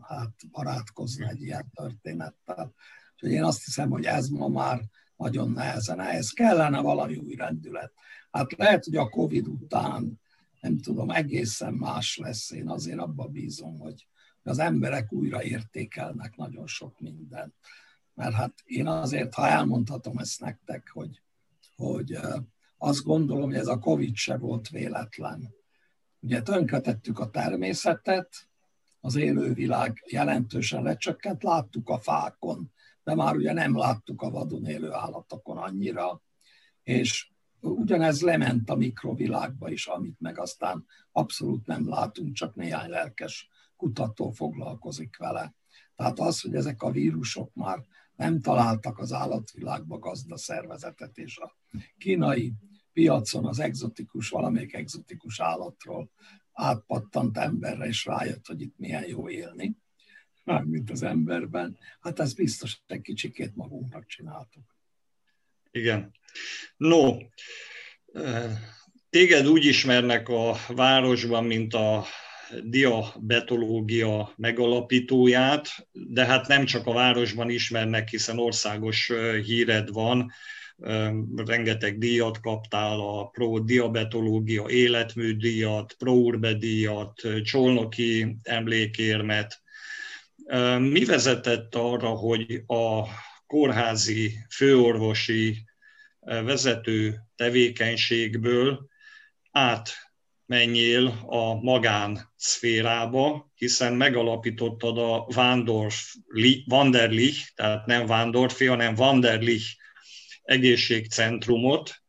hát 0.00 0.32
barátkozna 0.50 1.28
egy 1.28 1.42
ilyen 1.42 1.70
történettel. 1.74 2.74
Úgyhogy 3.12 3.30
én 3.30 3.44
azt 3.44 3.64
hiszem, 3.64 3.90
hogy 3.90 4.04
ez 4.04 4.28
ma 4.28 4.48
már 4.48 4.80
nagyon 5.16 5.50
nehezen. 5.50 6.00
Ehhez 6.00 6.30
kellene 6.30 6.80
valami 6.80 7.16
új 7.16 7.34
rendület. 7.34 7.92
Hát 8.30 8.52
lehet, 8.52 8.84
hogy 8.84 8.96
a 8.96 9.08
Covid 9.08 9.48
után, 9.48 10.20
nem 10.60 10.78
tudom, 10.78 11.10
egészen 11.10 11.72
más 11.72 12.16
lesz. 12.16 12.50
Én 12.50 12.68
azért 12.68 12.98
abban 12.98 13.32
bízom, 13.32 13.78
hogy 13.78 14.06
az 14.42 14.58
emberek 14.58 15.12
újra 15.12 15.42
értékelnek 15.42 16.36
nagyon 16.36 16.66
sok 16.66 17.00
mindent 17.00 17.54
mert 18.14 18.34
hát 18.34 18.54
én 18.64 18.86
azért, 18.86 19.34
ha 19.34 19.48
elmondhatom 19.48 20.18
ezt 20.18 20.40
nektek, 20.40 20.90
hogy, 20.92 21.22
hogy 21.76 22.18
azt 22.78 23.02
gondolom, 23.02 23.44
hogy 23.44 23.54
ez 23.54 23.66
a 23.66 23.78
Covid 23.78 24.14
se 24.14 24.36
volt 24.36 24.68
véletlen. 24.68 25.54
Ugye 26.20 26.42
tönkretettük 26.42 27.18
a 27.18 27.30
természetet, 27.30 28.48
az 29.00 29.14
élővilág 29.16 30.04
jelentősen 30.10 30.82
lecsökkent, 30.82 31.42
láttuk 31.42 31.88
a 31.88 31.98
fákon, 31.98 32.72
de 33.04 33.14
már 33.14 33.36
ugye 33.36 33.52
nem 33.52 33.76
láttuk 33.76 34.22
a 34.22 34.30
vadon 34.30 34.66
élő 34.66 34.92
állatokon 34.92 35.56
annyira, 35.56 36.22
és 36.82 37.30
ugyanez 37.60 38.20
lement 38.20 38.70
a 38.70 38.74
mikrovilágba 38.74 39.70
is, 39.70 39.86
amit 39.86 40.20
meg 40.20 40.38
aztán 40.38 40.86
abszolút 41.12 41.66
nem 41.66 41.88
látunk, 41.88 42.32
csak 42.32 42.54
néhány 42.54 42.90
lelkes 42.90 43.48
kutató 43.76 44.30
foglalkozik 44.30 45.16
vele. 45.16 45.54
Tehát 45.96 46.18
az, 46.18 46.40
hogy 46.40 46.54
ezek 46.54 46.82
a 46.82 46.90
vírusok 46.90 47.54
már 47.54 47.84
nem 48.22 48.40
találtak 48.40 48.98
az 48.98 49.12
állatvilágba 49.12 49.98
gazda 49.98 50.36
szervezetet, 50.36 51.18
és 51.18 51.38
a 51.38 51.56
kínai 51.98 52.52
piacon 52.92 53.46
az 53.46 53.58
egzotikus, 53.58 54.28
valamelyik 54.28 54.74
egzotikus 54.74 55.40
állatról 55.40 56.10
átpattant 56.52 57.36
emberre, 57.36 57.86
és 57.86 58.04
rájött, 58.04 58.46
hogy 58.46 58.60
itt 58.60 58.78
milyen 58.78 59.08
jó 59.08 59.28
élni, 59.28 59.76
mármint 60.44 60.90
az 60.90 61.02
emberben. 61.02 61.78
Hát 62.00 62.18
ez 62.18 62.34
biztos 62.34 62.82
egy 62.86 63.00
kicsikét 63.00 63.56
magunknak 63.56 64.06
csináltuk. 64.06 64.76
Igen. 65.70 66.14
No, 66.76 67.16
téged 69.10 69.46
úgy 69.46 69.64
ismernek 69.64 70.28
a 70.28 70.54
városban, 70.68 71.44
mint 71.44 71.74
a 71.74 72.04
diabetológia 72.64 74.32
megalapítóját, 74.36 75.68
de 75.92 76.24
hát 76.24 76.48
nem 76.48 76.64
csak 76.64 76.86
a 76.86 76.92
városban 76.92 77.50
ismernek, 77.50 78.08
hiszen 78.08 78.38
országos 78.38 79.12
híred 79.44 79.92
van, 79.92 80.32
rengeteg 81.36 81.98
díjat 81.98 82.40
kaptál, 82.40 83.00
a 83.00 83.26
Pro 83.26 83.58
Diabetológia 83.58 84.68
életműdíjat, 84.68 85.94
Pro 85.98 86.12
Urbe 86.12 86.54
díjat, 86.54 87.20
Csolnoki 87.42 88.36
emlékérmet. 88.42 89.62
Mi 90.78 91.04
vezetett 91.04 91.74
arra, 91.74 92.08
hogy 92.08 92.62
a 92.66 93.02
kórházi 93.46 94.32
főorvosi 94.50 95.64
vezető 96.20 97.20
tevékenységből 97.36 98.88
át 99.50 100.11
menjél 100.46 101.22
a 101.26 101.54
magán 101.54 102.32
szférába, 102.36 103.50
hiszen 103.54 103.94
megalapítottad 103.94 104.98
a 104.98 105.26
Vándorf, 105.34 106.14
Wanderlich, 106.66 107.52
tehát 107.54 107.86
nem 107.86 108.06
Vándorfi, 108.06 108.66
hanem 108.66 108.94
Wanderlich 108.96 109.76
egészségcentrumot, 110.42 112.02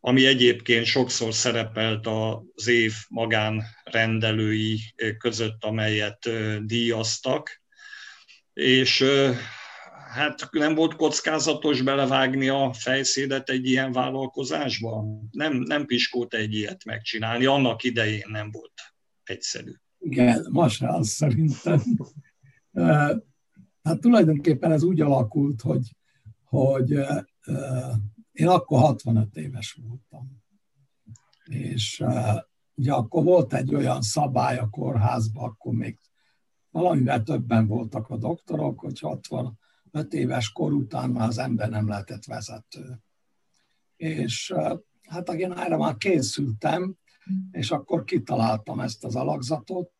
ami 0.00 0.26
egyébként 0.26 0.84
sokszor 0.84 1.34
szerepelt 1.34 2.06
az 2.06 2.66
év 2.66 2.94
magánrendelői 3.08 4.80
között, 5.18 5.64
amelyet 5.64 6.30
díjaztak. 6.66 7.62
És 8.52 9.04
hát 10.10 10.48
nem 10.50 10.74
volt 10.74 10.94
kockázatos 10.94 11.82
belevágni 11.82 12.48
a 12.48 12.72
fejszédet 12.72 13.48
egy 13.48 13.66
ilyen 13.66 13.92
vállalkozásba? 13.92 15.04
Nem, 15.30 15.56
nem 15.56 15.86
piskót 15.86 16.34
egy 16.34 16.54
ilyet 16.54 16.84
megcsinálni, 16.84 17.44
annak 17.44 17.82
idején 17.82 18.26
nem 18.28 18.50
volt 18.50 18.72
egyszerű. 19.24 19.72
Igen, 19.98 20.46
ma 20.50 20.68
az 20.78 21.08
szerintem. 21.08 21.82
Hát 23.82 24.00
tulajdonképpen 24.00 24.72
ez 24.72 24.82
úgy 24.82 25.00
alakult, 25.00 25.60
hogy, 25.60 25.96
hogy 26.44 26.90
én 28.32 28.48
akkor 28.48 28.80
65 28.80 29.36
éves 29.36 29.78
voltam. 29.82 30.42
És 31.44 32.04
ugye 32.74 32.92
akkor 32.92 33.24
volt 33.24 33.54
egy 33.54 33.74
olyan 33.74 34.02
szabály 34.02 34.58
a 34.58 34.68
kórházban, 34.68 35.44
akkor 35.44 35.72
még 35.72 35.98
valamivel 36.70 37.22
többen 37.22 37.66
voltak 37.66 38.08
a 38.08 38.16
doktorok, 38.16 38.80
hogy 38.80 38.98
60 38.98 39.58
öt 39.90 40.12
éves 40.12 40.52
kor 40.52 40.72
után 40.72 41.10
már 41.10 41.28
az 41.28 41.38
ember 41.38 41.68
nem 41.68 41.88
lehetett 41.88 42.24
vezető. 42.24 42.98
És 43.96 44.54
hát 45.08 45.28
én 45.28 45.52
erre 45.52 45.76
már 45.76 45.96
készültem, 45.96 46.94
és 47.50 47.70
akkor 47.70 48.04
kitaláltam 48.04 48.80
ezt 48.80 49.04
az 49.04 49.16
alakzatot, 49.16 49.92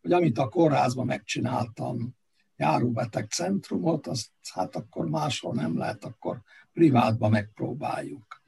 hogy 0.00 0.12
amit 0.12 0.38
a 0.38 0.48
kórházban 0.48 1.06
megcsináltam, 1.06 2.14
járóbeteg 2.56 3.30
centrumot, 3.30 4.06
azt 4.06 4.30
hát 4.52 4.76
akkor 4.76 5.08
máshol 5.08 5.54
nem 5.54 5.78
lehet, 5.78 6.04
akkor 6.04 6.42
privátban 6.72 7.30
megpróbáljuk. 7.30 8.42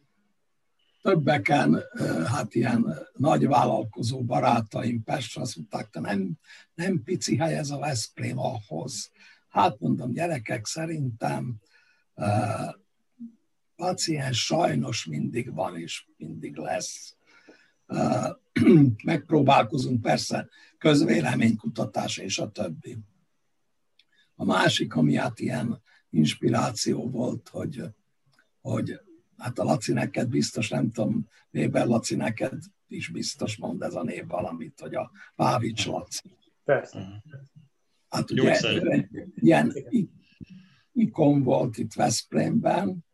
Többeken, 1.03 1.83
hát 2.27 2.55
ilyen 2.55 2.95
nagy 3.13 3.47
vállalkozó 3.47 4.25
barátaim 4.25 5.03
Pestre 5.03 5.41
azt 5.41 5.57
mondták, 5.57 5.95
nem, 5.95 6.39
nem 6.75 7.03
pici 7.03 7.37
hely 7.37 7.57
ez 7.57 7.71
a 7.71 7.79
Veszprém 7.79 8.39
ahhoz, 8.39 9.11
Hát 9.55 9.81
mondom, 9.81 10.13
gyerekek, 10.13 10.67
szerintem 10.67 11.61
paciens 13.77 14.45
sajnos 14.45 15.07
mindig 15.07 15.55
van 15.55 15.79
és 15.79 16.07
mindig 16.17 16.57
lesz. 16.57 17.17
Megpróbálkozunk 19.05 20.01
persze 20.01 20.49
közvéleménykutatás 20.79 22.17
és 22.17 22.39
a 22.39 22.51
többi. 22.51 22.99
A 24.35 24.45
másik, 24.45 24.95
ami 24.95 25.17
hát 25.17 25.41
ilyen 25.41 25.83
inspiráció 26.11 27.11
volt, 27.11 27.49
hogy, 27.49 27.83
hogy 28.61 29.01
hát 29.37 29.59
a 29.59 29.65
Laci 29.65 29.93
neked 29.93 30.29
biztos, 30.29 30.69
nem 30.69 30.91
tudom, 30.91 31.29
Weber 31.51 31.87
Laci 31.87 32.17
neked 32.17 32.59
is 32.89 33.09
biztos 33.09 33.57
mond 33.57 33.83
ez 33.83 33.95
a 33.95 34.03
név 34.03 34.27
valamit, 34.27 34.81
hogy 34.81 34.95
a 34.95 35.11
Pávics 35.37 35.87
Laci. 35.87 36.37
Persze. 36.65 37.23
Hát 38.15 38.31
ugye 38.31 38.61
ilyen 39.35 39.73
ikon 40.93 41.43
volt 41.43 41.79
itt 41.79 41.93
Veszprémben, 41.93 43.05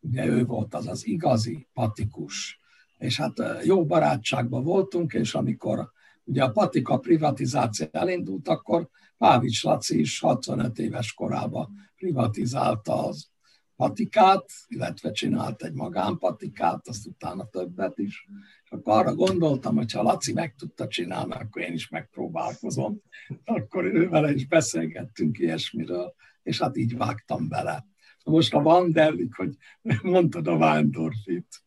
ugye 0.00 0.26
ő 0.26 0.44
volt 0.44 0.74
az 0.74 0.86
az 0.86 1.06
igazi 1.06 1.68
patikus, 1.72 2.58
és 2.98 3.16
hát 3.16 3.32
jó 3.64 3.86
barátságban 3.86 4.64
voltunk, 4.64 5.12
és 5.12 5.34
amikor 5.34 5.90
ugye 6.24 6.44
a 6.44 6.50
patika 6.50 6.98
privatizáció 6.98 7.86
elindult, 7.90 8.48
akkor 8.48 8.88
Pávics 9.18 9.64
Laci 9.64 10.00
is 10.00 10.18
65 10.18 10.78
éves 10.78 11.12
korában 11.12 11.90
privatizálta 11.96 13.06
az 13.06 13.28
patikát, 13.76 14.50
illetve 14.68 15.10
csinált 15.10 15.62
egy 15.62 15.72
magánpatikát, 15.72 16.88
azt 16.88 17.06
utána 17.06 17.44
többet 17.44 17.98
is. 17.98 18.28
Akkor 18.74 18.98
arra 18.98 19.14
gondoltam, 19.14 19.76
hogy 19.76 19.92
ha 19.92 20.02
Laci 20.02 20.32
meg 20.32 20.54
tudta 20.54 20.88
csinálni, 20.88 21.32
akkor 21.32 21.62
én 21.62 21.72
is 21.72 21.88
megpróbálkozom. 21.88 23.00
Akkor 23.44 23.84
ővel 23.84 24.34
is 24.34 24.46
beszélgettünk 24.46 25.38
ilyesmiről, 25.38 26.14
és 26.42 26.60
hát 26.60 26.76
így 26.76 26.96
vágtam 26.96 27.48
bele. 27.48 27.86
Most 28.24 28.54
a 28.54 28.62
Vanderlik, 28.62 29.34
hogy 29.34 29.56
mondtad 30.02 30.46
a 30.46 30.56
Vándorfit. 30.56 31.62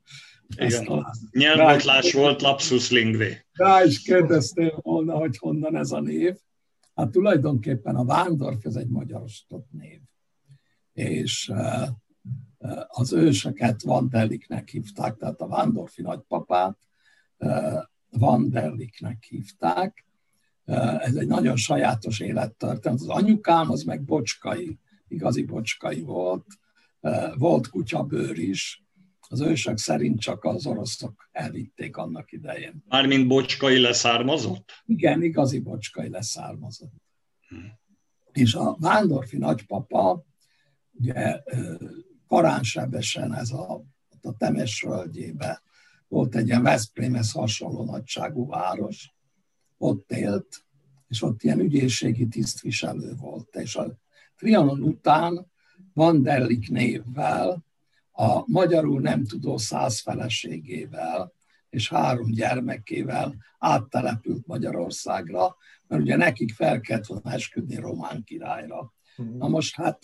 Nyelvbotlás 1.31 2.13
volt, 2.13 2.41
lapsus 2.41 2.91
lingvé. 2.91 3.45
Rá 3.51 3.83
is 3.83 4.01
kérdeztél 4.01 4.79
volna, 4.81 5.15
hogy 5.15 5.37
honnan 5.37 5.75
ez 5.75 5.91
a 5.91 5.99
név. 5.99 6.35
Hát 6.95 7.11
tulajdonképpen 7.11 7.95
a 7.95 8.05
Vándorf 8.05 8.65
ez 8.65 8.75
egy 8.75 8.87
magyarosított 8.87 9.67
név. 9.71 9.99
És 10.93 11.49
eh, 11.49 11.87
eh, 12.57 12.77
az 12.87 13.13
őseket 13.13 13.81
Vanderliknek 13.81 14.69
hívták, 14.69 15.17
tehát 15.17 15.41
a 15.41 15.47
Vándorfi 15.47 16.01
nagypapát 16.01 16.77
eh, 17.37 17.81
Vanderliknek 18.09 19.23
hívták. 19.23 20.05
Ez 20.99 21.15
egy 21.15 21.27
nagyon 21.27 21.55
sajátos 21.55 22.19
élettörténet. 22.19 22.99
Az 22.99 23.07
anyukám 23.07 23.71
az 23.71 23.83
meg 23.83 24.03
bocskai, 24.03 24.79
igazi 25.07 25.43
bocskai 25.43 26.01
volt. 26.01 26.45
Volt 27.35 27.69
kutyabőr 27.69 28.37
is, 28.37 28.83
az 29.29 29.41
ősök 29.41 29.77
szerint 29.77 30.19
csak 30.19 30.43
az 30.43 30.65
oroszok 30.65 31.29
elvitték 31.31 31.97
annak 31.97 32.31
idején. 32.31 32.83
Mármint 32.87 33.27
bocskai 33.27 33.79
leszármazott? 33.79 34.71
Igen, 34.85 35.23
igazi 35.23 35.59
bocskai 35.59 36.09
leszármazott. 36.09 36.93
Hmm. 37.47 37.71
És 38.31 38.55
a 38.55 38.75
Vándorfi 38.79 39.37
nagypapa, 39.37 40.25
ugye 40.91 41.41
Karánsebesen 42.27 43.33
ez 43.33 43.51
a, 43.51 43.83
a 44.21 44.37
Temes 44.37 44.81
völgyébe 44.81 45.61
volt 46.07 46.35
egy 46.35 46.47
ilyen 46.47 46.63
Veszprémhez 46.63 47.31
hasonló 47.31 47.83
nagyságú 47.83 48.47
város, 48.47 49.13
ott 49.77 50.11
élt, 50.11 50.65
és 51.07 51.21
ott 51.21 51.43
ilyen 51.43 51.59
ügyészségi 51.59 52.27
tisztviselő 52.27 53.15
volt. 53.15 53.55
És 53.55 53.75
a 53.75 53.97
Trianon 54.35 54.81
után 54.81 55.47
Vanderlik 55.93 56.69
névvel 56.69 57.65
a 58.11 58.43
magyarul 58.45 59.01
nem 59.01 59.25
tudó 59.25 59.57
száz 59.57 59.99
feleségével 59.99 61.33
és 61.69 61.89
három 61.89 62.31
gyermekével 62.31 63.35
áttelepült 63.59 64.47
Magyarországra, 64.47 65.55
mert 65.87 66.01
ugye 66.01 66.15
nekik 66.15 66.53
fel 66.53 66.79
kellett 66.79 67.05
volna 67.05 67.31
esküdni 67.31 67.75
román 67.75 68.23
királyra. 68.23 68.93
Mm. 69.21 69.37
Na 69.37 69.47
most 69.47 69.75
hát, 69.75 69.99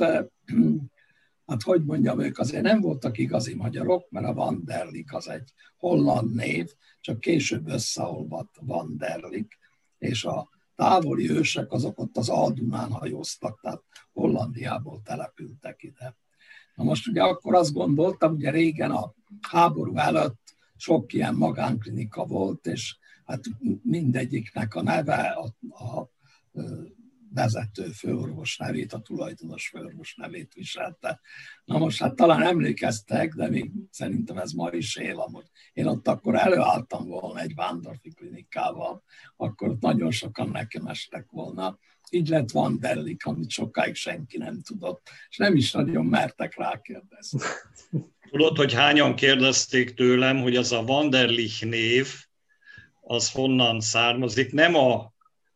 hát 1.45 1.61
hogy 1.61 1.83
mondjam, 1.83 2.19
ők 2.19 2.39
azért 2.39 2.63
nem 2.63 2.81
voltak 2.81 3.17
igazi 3.17 3.55
magyarok, 3.55 4.09
mert 4.09 4.25
a 4.25 4.33
Vanderlik 4.33 5.13
az 5.13 5.29
egy 5.29 5.53
holland 5.77 6.35
név, 6.35 6.71
csak 7.01 7.19
később 7.19 7.67
összeolvadt 7.67 8.57
Vanderlik, 8.61 9.59
és 9.97 10.25
a 10.25 10.49
távoli 10.75 11.29
ősek 11.29 11.71
azok 11.71 11.99
ott 11.99 12.17
az 12.17 12.29
Aldunán 12.29 12.91
hajóztak, 12.91 13.59
tehát 13.61 13.83
Hollandiából 14.13 15.01
települtek 15.03 15.83
ide. 15.83 16.15
Na 16.75 16.83
most 16.83 17.07
ugye 17.07 17.21
akkor 17.21 17.55
azt 17.55 17.73
gondoltam, 17.73 18.33
ugye 18.33 18.51
régen 18.51 18.91
a 18.91 19.13
háború 19.41 19.97
előtt 19.97 20.55
sok 20.75 21.13
ilyen 21.13 21.35
magánklinika 21.35 22.25
volt, 22.25 22.65
és 22.65 22.97
hát 23.25 23.43
mindegyiknek 23.83 24.75
a 24.75 24.81
neve, 24.81 25.21
a, 25.21 25.45
a 25.83 26.09
vezető 27.33 27.83
főorvos 27.83 28.57
nevét, 28.57 28.93
a 28.93 28.99
tulajdonos 28.99 29.67
főorvos 29.67 30.15
nevét 30.15 30.53
viselte. 30.53 31.19
Na 31.65 31.77
most 31.77 31.99
hát 31.99 32.15
talán 32.15 32.41
emlékeztek, 32.41 33.33
de 33.33 33.49
még 33.49 33.71
szerintem 33.91 34.37
ez 34.37 34.51
ma 34.51 34.69
is 34.69 34.95
él, 34.95 35.19
amúgy 35.19 35.45
én 35.73 35.85
ott 35.85 36.07
akkor 36.07 36.35
előálltam 36.35 37.07
volna 37.07 37.39
egy 37.39 37.55
vándorfi 37.55 38.13
klinikával, 38.13 39.03
akkor 39.35 39.69
ott 39.69 39.81
nagyon 39.81 40.11
sokan 40.11 40.49
nekem 40.49 40.85
estek 40.85 41.25
volna, 41.29 41.79
így 42.09 42.27
lett 42.27 42.51
Van 42.51 42.79
Dellik, 42.79 43.25
amit 43.25 43.49
sokáig 43.49 43.95
senki 43.95 44.37
nem 44.37 44.61
tudott, 44.61 45.09
és 45.29 45.37
nem 45.37 45.55
is 45.55 45.71
nagyon 45.71 46.05
mertek 46.05 46.57
rákérdezni. 46.57 47.39
Tudod, 48.31 48.57
hogy 48.57 48.73
hányan 48.73 49.15
kérdezték 49.15 49.93
tőlem, 49.93 50.41
hogy 50.41 50.55
az 50.55 50.71
a 50.71 50.83
Vanderlich 50.83 51.65
név, 51.65 52.07
az 53.01 53.31
honnan 53.31 53.79
származik, 53.79 54.51
nem 54.51 54.75
a, 54.75 55.12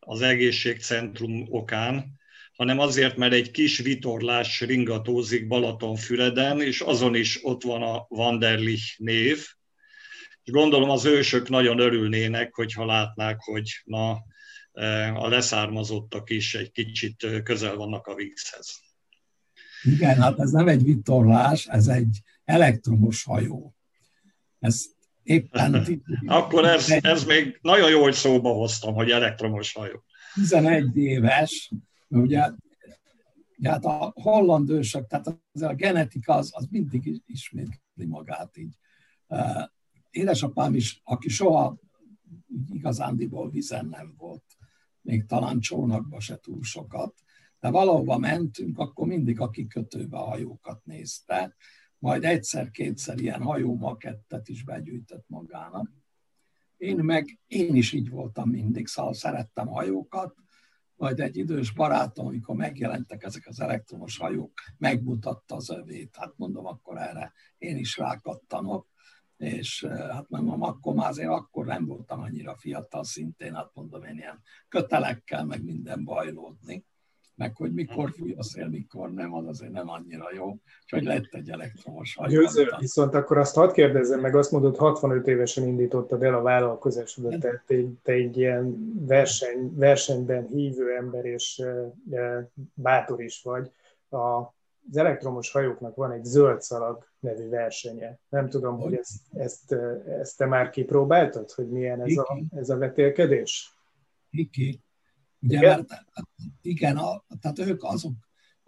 az 0.10 0.22
egészségcentrum 0.22 1.46
okán, 1.50 2.20
hanem 2.54 2.80
azért, 2.80 3.18
mert 3.18 3.34
egy 3.34 3.52
kis 3.52 3.78
vitorlás 3.78 4.62
ringatózik 4.62 5.48
Balatonfüreden, 5.48 6.62
és 6.62 6.82
azon 6.82 7.16
is 7.16 7.40
ott 7.44 7.64
van 7.64 7.82
a 7.82 8.06
Vanderlich 8.10 9.00
név. 9.00 9.46
És 10.44 10.52
gondolom 10.52 10.90
az 10.90 11.06
ősök 11.06 11.50
nagyon 11.50 11.80
örülnének, 11.80 12.54
hogyha 12.54 12.86
látnák, 12.86 13.40
hogy 13.40 13.82
na, 13.84 14.12
a 15.14 15.28
leszármazottak 15.28 16.30
is 16.30 16.56
egy 16.56 16.72
kicsit 16.72 17.28
közel 17.44 17.76
vannak 17.76 18.08
a 18.08 18.16
vízhez. 18.16 18.80
Igen, 19.84 20.22
hát 20.22 20.40
ez 20.40 20.52
nem 20.52 20.68
egy 20.68 20.84
vitorlás, 20.84 21.66
ez 21.66 21.88
egy 21.88 22.20
elektromos 22.46 23.24
hajó. 23.24 23.76
Ez 24.60 24.86
éppen... 25.28 25.86
Akkor 26.26 26.66
ez, 26.66 26.90
ez 26.90 27.24
még 27.24 27.60
nagyon 27.62 27.90
jó, 27.90 28.02
hogy 28.02 28.14
szóba 28.14 28.54
hoztam, 28.54 28.94
hogy 28.94 29.10
elektromos 29.10 29.74
hajó. 29.74 30.04
11 30.34 30.98
éves, 30.98 31.72
ugye, 32.08 32.50
ugye 33.58 33.70
hát 33.70 33.86
a 33.86 34.12
holland 34.16 34.70
ősök, 34.70 35.08
tehát 35.08 35.28
az, 35.28 35.62
a 35.62 35.74
genetika 35.74 36.34
az, 36.34 36.50
az 36.54 36.68
mindig 36.70 37.22
ismétli 37.26 38.06
magát 38.06 38.58
így. 38.58 38.76
Édesapám 40.10 40.76
is, 40.76 41.02
aki 41.04 41.30
soha 41.30 41.78
igazándiból 42.70 43.50
vizen 43.50 43.86
nem 43.86 44.14
volt, 44.18 44.44
még 45.02 45.26
talán 45.26 45.60
csónakba 45.60 46.20
se 46.20 46.38
túl 46.38 46.64
sokat, 46.64 47.14
de 47.60 47.70
valahova 47.70 48.18
mentünk, 48.18 48.80
akkor 48.80 49.08
mindig 49.08 49.40
a 49.40 49.50
kikötőbe 49.50 50.18
a 50.18 50.30
hajókat 50.30 50.86
nézte, 50.86 51.56
majd 52.00 52.24
egyszer-kétszer 52.24 53.20
ilyen 53.20 53.42
hajómakettet 53.42 54.48
is 54.48 54.64
begyűjtött 54.64 55.26
magának. 55.28 55.92
Én 56.78 56.98
meg, 56.98 57.40
én 57.48 57.76
is 57.76 57.94
így 57.94 58.10
voltam 58.10 58.50
mindig, 58.50 58.88
szóval 58.88 59.14
szerettem 59.14 59.68
hajókat, 59.68 60.36
majd 60.96 61.20
egy 61.20 61.38
idős 61.38 61.72
barátom, 61.72 62.26
amikor 62.26 62.56
megjelentek 62.56 63.24
ezek 63.24 63.48
az 63.48 63.60
elektromos 63.60 64.18
hajók, 64.18 64.54
megmutatta 64.78 65.56
az 65.56 65.70
övét. 65.70 66.16
Hát 66.16 66.34
mondom, 66.36 66.66
akkor 66.66 66.98
erre 66.98 67.34
én 67.58 67.78
is 67.78 67.98
rákattanok 67.98 68.88
és 69.38 69.84
eh, 69.84 70.10
hát 70.10 70.30
mondom, 70.30 70.62
akkor 70.62 70.94
már 70.94 71.10
azért 71.10 71.30
akkor 71.30 71.66
nem 71.66 71.86
voltam 71.86 72.22
annyira 72.22 72.56
fiatal 72.56 73.04
szintén, 73.04 73.56
hát 73.56 73.72
mondom 73.74 74.04
én 74.04 74.18
ilyen 74.18 74.42
kötelekkel, 74.68 75.46
meg 75.46 75.64
minden 75.64 76.04
bajlódni, 76.04 76.86
meg 77.38 77.56
hogy 77.56 77.74
mikor 77.74 78.12
fúj 78.18 78.34
a 78.38 78.44
szél, 78.44 78.68
mikor 78.68 79.14
nem, 79.14 79.34
az 79.34 79.48
azért 79.48 79.72
nem 79.72 79.90
annyira 79.90 80.26
jó, 80.36 80.56
hogy 80.90 81.04
lett 81.04 81.28
egy 81.32 81.50
elektromos 81.50 82.16
hajó. 82.16 82.30
Győző, 82.30 82.70
viszont 82.80 83.14
akkor 83.14 83.38
azt 83.38 83.56
hadd 83.56 83.74
kérdezzem 83.74 84.20
meg, 84.20 84.36
azt 84.36 84.52
mondod, 84.52 84.78
65 84.78 85.28
évesen 85.28 85.68
indítottad 85.68 86.24
el 86.24 86.34
a 86.34 86.42
vállalkozásodat, 86.42 87.40
tehát 87.40 87.64
te, 87.66 87.76
te 88.04 88.12
egy 88.12 88.38
ilyen 88.38 88.94
verseny, 89.08 89.72
versenyben 89.76 90.48
hívő 90.48 90.96
ember 90.96 91.26
és 91.26 91.64
e, 92.12 92.50
bátor 92.74 93.22
is 93.22 93.42
vagy. 93.44 93.72
A, 94.10 94.56
az 94.90 94.98
elektromos 94.98 95.52
hajóknak 95.52 95.96
van 95.96 96.12
egy 96.12 96.24
zöld 96.24 96.62
szalag 96.62 97.08
nevű 97.20 97.50
versenye. 97.50 98.20
Nem 98.30 98.50
tudom, 98.50 98.80
hogy 98.80 98.94
ezt, 98.94 99.22
ezt, 99.34 99.72
ezt 100.20 100.38
te 100.38 100.46
már 100.46 100.70
kipróbáltad, 100.70 101.52
hogy 101.52 101.70
milyen 101.70 102.02
ez, 102.02 102.18
a, 102.18 102.40
ez 102.56 102.70
a 102.70 102.78
vetélkedés? 102.78 103.78
Iki. 104.30 104.82
Ugye, 105.42 105.58
igen? 105.58 105.86
Mert, 105.88 106.04
igen, 106.62 106.98
a, 106.98 107.24
tehát 107.42 107.60
ők 107.60 107.84
azok, 107.84 108.14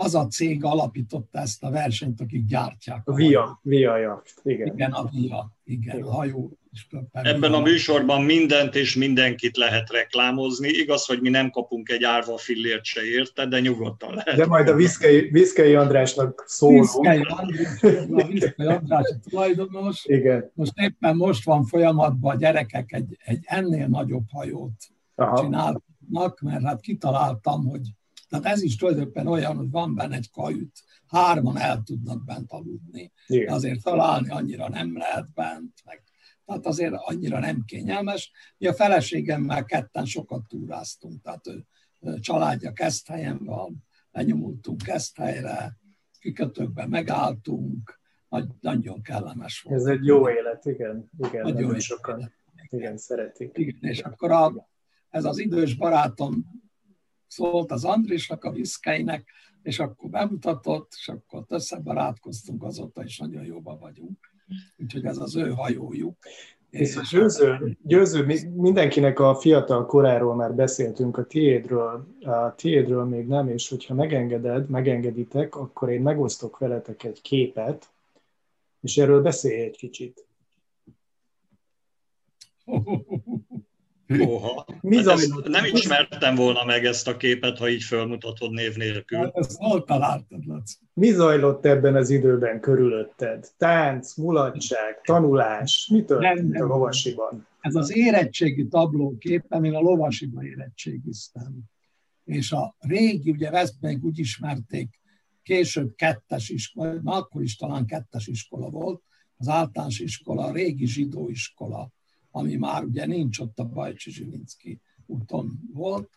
az 0.01 0.15
a 0.15 0.27
cég 0.27 0.63
alapította 0.63 1.39
ezt 1.39 1.63
a 1.63 1.69
versenyt, 1.69 2.21
akik 2.21 2.45
gyártják. 2.45 3.01
A 3.07 3.13
VIA, 3.13 3.59
VIA 3.63 3.97
jacht, 3.97 4.41
igen. 4.43 4.67
Igen, 4.67 4.91
a 4.91 5.09
VIA, 5.11 5.57
igen, 5.63 5.95
igen. 5.95 6.07
a 6.07 6.11
hajó. 6.11 6.57
Ebben 7.11 7.53
a 7.53 7.59
műsorban 7.59 8.23
mindent 8.23 8.75
és 8.75 8.95
mindenkit 8.95 9.57
lehet 9.57 9.91
reklámozni. 9.91 10.67
Igaz, 10.67 11.05
hogy 11.05 11.21
mi 11.21 11.29
nem 11.29 11.49
kapunk 11.49 11.89
egy 11.89 12.03
árva 12.03 12.37
fillért 12.37 12.83
se 12.83 13.01
érte, 13.03 13.45
de 13.45 13.59
nyugodtan 13.59 14.13
lehet. 14.13 14.35
De 14.35 14.45
majd 14.45 14.67
a 14.67 14.75
Viszkei, 14.75 15.29
Viszkei 15.31 15.75
Andrásnak 15.75 16.43
szólunk. 16.47 16.81
Viszkei 16.81 17.21
András, 17.27 18.23
a 18.23 18.27
Viszkei 18.27 18.65
András 18.65 19.03
a 19.15 19.29
tulajdonos. 19.29 20.05
Igen. 20.05 20.51
Most 20.53 20.73
éppen 20.75 21.15
most 21.15 21.45
van 21.45 21.65
folyamatban 21.65 22.35
a 22.35 22.39
gyerekek 22.39 22.91
egy, 22.91 23.17
egy 23.25 23.39
ennél 23.45 23.87
nagyobb 23.87 24.25
hajót 24.31 24.73
Aha. 25.15 25.81
Csinálnak, 26.09 26.39
mert 26.39 26.63
hát 26.63 26.81
kitaláltam, 26.81 27.65
hogy 27.65 27.81
tehát 28.29 28.45
ez 28.45 28.61
is 28.61 28.75
tulajdonképpen 28.75 29.27
olyan, 29.27 29.55
hogy 29.55 29.69
van 29.69 29.95
benne 29.95 30.15
egy 30.15 30.31
kajüt, 30.31 30.83
hárman 31.07 31.57
el 31.57 31.81
tudnak 31.83 32.25
bent 32.25 32.51
aludni. 32.51 33.11
Igen. 33.27 33.53
Azért 33.53 33.83
találni 33.83 34.29
annyira 34.29 34.69
nem 34.69 34.97
lehet 34.97 35.33
bent, 35.33 35.73
meg 35.85 36.03
tehát 36.45 36.65
azért 36.65 36.93
annyira 36.97 37.39
nem 37.39 37.63
kényelmes. 37.65 38.31
Mi 38.57 38.67
a 38.67 38.73
feleségemmel 38.73 39.65
ketten 39.65 40.05
sokat 40.05 40.47
túráztunk, 40.47 41.21
tehát 41.21 41.47
ő, 41.47 41.65
családja 42.19 42.71
Keszthelyen 42.71 43.39
van, 43.43 43.83
lenyomultunk 44.11 44.81
Keszthelyre, 44.81 45.77
kikötőkben 46.19 46.89
megálltunk, 46.89 47.99
nagy, 48.29 48.47
nagyon 48.59 49.01
kellemes 49.01 49.61
volt. 49.61 49.79
Ez 49.79 49.85
egy 49.85 50.05
jó 50.05 50.29
élet, 50.29 50.65
igen, 50.65 51.09
igen, 51.17 51.41
nagyon, 51.41 51.61
nagyon 51.61 51.79
sokan 51.79 52.19
élet. 52.19 52.33
igen, 52.69 52.97
szeretik. 52.97 53.57
Igen, 53.57 53.89
és 53.89 53.99
akkor 53.99 54.31
a, 54.31 54.69
ez 55.09 55.25
az 55.25 55.37
idős 55.37 55.75
barátom 55.75 56.45
szólt 57.27 57.71
az 57.71 57.83
Andrisnak, 57.83 58.43
a 58.43 58.51
Viszkeinek, 58.51 59.29
és 59.61 59.79
akkor 59.79 60.09
bemutatott, 60.09 60.91
és 60.95 61.07
akkor 61.07 61.45
összebarátkoztunk, 61.47 62.63
azóta 62.63 63.03
is 63.03 63.17
nagyon 63.17 63.45
jóban 63.45 63.79
vagyunk. 63.79 64.17
Úgyhogy 64.77 65.05
ez 65.05 65.17
az 65.17 65.35
ő 65.35 65.49
hajójuk. 65.49 66.17
És 66.69 66.95
a 66.95 67.01
győző, 67.11 67.77
győző, 67.83 68.25
mindenkinek 68.55 69.19
a 69.19 69.35
fiatal 69.35 69.85
koráról 69.85 70.35
már 70.35 70.53
beszéltünk, 70.53 71.17
a 71.17 71.25
tiédről, 71.25 72.07
a 72.21 72.55
tiédről 72.55 73.05
még 73.05 73.27
nem, 73.27 73.47
és 73.47 73.69
hogyha 73.69 73.93
megengeded, 73.93 74.69
megengeditek, 74.69 75.55
akkor 75.55 75.89
én 75.89 76.01
megosztok 76.01 76.57
veletek 76.57 77.03
egy 77.03 77.21
képet, 77.21 77.89
és 78.81 78.97
erről 78.97 79.21
beszélj 79.21 79.61
egy 79.61 79.77
kicsit. 79.77 80.25
Oha. 84.17 84.65
Mi 84.81 84.95
hát 84.95 85.07
ezt 85.07 85.33
nem 85.43 85.65
ismertem 85.65 86.35
volna 86.35 86.65
meg 86.65 86.85
ezt 86.85 87.07
a 87.07 87.17
képet, 87.17 87.57
ha 87.57 87.69
így 87.69 87.83
felmutatod 87.83 88.51
név 88.51 88.75
nélkül. 88.75 89.17
Hát 89.17 89.37
ezt 89.37 89.57
hol 89.57 89.83
találtad, 89.83 90.45
Laci? 90.45 90.75
Mi 90.93 91.11
zajlott 91.11 91.65
ebben 91.65 91.95
az 91.95 92.09
időben 92.09 92.59
körülötted? 92.59 93.47
Tánc, 93.57 94.15
mulatság, 94.15 95.01
tanulás, 95.01 95.89
mi 95.91 96.03
történt 96.03 96.59
a 96.59 96.65
lovasiban? 96.65 97.47
Ez 97.59 97.75
az 97.75 97.95
érettségi 97.95 98.67
tablókép, 98.67 99.45
én 99.63 99.73
a 99.73 99.79
lovasiban 99.79 100.45
érettségiztem. 100.45 101.59
És 102.23 102.51
a 102.51 102.75
régi, 102.79 103.31
ugye 103.31 103.49
ezt 103.49 103.75
még 103.79 104.03
úgy 104.03 104.19
ismerték, 104.19 104.99
később 105.43 105.95
kettes 105.95 106.49
iskola, 106.49 106.93
na 106.93 107.11
akkor 107.11 107.41
is 107.41 107.55
talán 107.55 107.85
kettes 107.85 108.27
iskola 108.27 108.69
volt, 108.69 109.01
az 109.37 109.47
általános 109.47 109.99
iskola, 109.99 110.43
a 110.43 110.51
régi 110.51 110.85
zsidó 110.85 111.29
iskola 111.29 111.91
ami 112.39 112.55
már 112.55 112.83
ugye 112.83 113.05
nincs 113.05 113.39
ott 113.39 113.59
a 113.59 113.63
Bajcsi 113.63 114.11
Zsilinszki 114.11 114.81
úton 115.05 115.59
volt, 115.73 116.09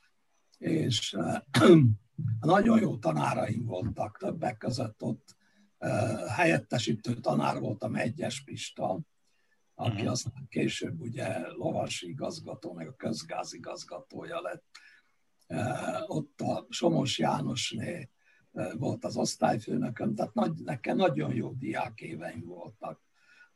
és 0.59 1.17
nagyon 2.41 2.81
jó 2.81 2.97
tanáraim 2.97 3.65
voltak, 3.65 4.19
többek 4.19 4.57
között 4.57 5.03
ott 5.03 5.37
helyettesítő 6.29 7.15
tanár 7.15 7.61
voltam 7.61 7.95
Egyes 7.95 8.45
Pista, 8.45 9.01
aki 9.75 9.95
uh-huh. 9.95 10.11
aztán 10.11 10.47
később 10.49 11.01
ugye 11.01 11.49
lovasi 11.49 12.09
igazgató, 12.09 12.73
meg 12.73 12.89
a 12.89 12.97
közgázigazgatója 12.97 14.41
lett. 14.41 14.65
Ott 16.07 16.41
a 16.41 16.67
Somos 16.69 17.19
Jánosné 17.19 18.11
volt 18.73 19.05
az 19.05 19.17
osztályfőnököm, 19.17 20.15
tehát 20.15 20.35
nagy, 20.35 20.53
nekem 20.65 20.97
nagyon 20.97 21.35
jó 21.35 21.53
diákéveim 21.53 22.45
voltak 22.45 23.01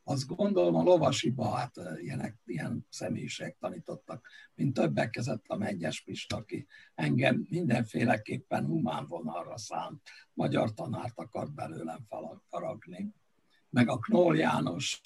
azt 0.09 0.27
gondolom 0.27 0.75
a 0.75 0.83
lovasiba 0.83 1.49
hát 1.49 1.79
ilyenek, 2.01 2.37
ilyen 2.45 2.85
személyiségek 2.89 3.57
tanítottak, 3.59 4.27
mint 4.55 4.73
többek 4.73 5.09
között 5.09 5.43
a 5.47 5.57
Mennyes 5.57 6.01
Pista, 6.01 6.35
aki 6.35 6.67
engem 6.95 7.45
mindenféleképpen 7.49 8.65
humán 8.65 9.05
vonalra 9.05 9.57
szánt, 9.57 10.01
magyar 10.33 10.73
tanárt 10.73 11.19
akart 11.19 11.53
belőlem 11.53 12.07
faragni. 12.49 13.13
Meg 13.69 13.89
a 13.89 13.97
Knoll 13.99 14.35
János, 14.35 15.01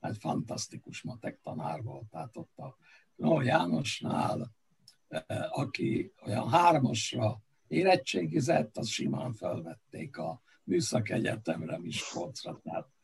egy 0.00 0.16
fantasztikus 0.18 1.02
matek 1.02 1.40
tanár 1.42 1.82
volt, 1.82 2.08
tehát 2.08 2.36
ott 2.36 2.58
a 2.58 2.76
Knoll 3.16 3.44
Jánosnál, 3.44 4.54
aki 5.50 6.12
olyan 6.26 6.48
hármasra 6.48 7.40
érettségizett, 7.66 8.76
az 8.76 8.88
simán 8.88 9.32
felvették 9.32 10.16
a 10.16 10.42
Műszak 10.64 11.08
Egyetemre 11.08 11.78
Miskolcra, 11.78 12.60
tehát 12.62 12.94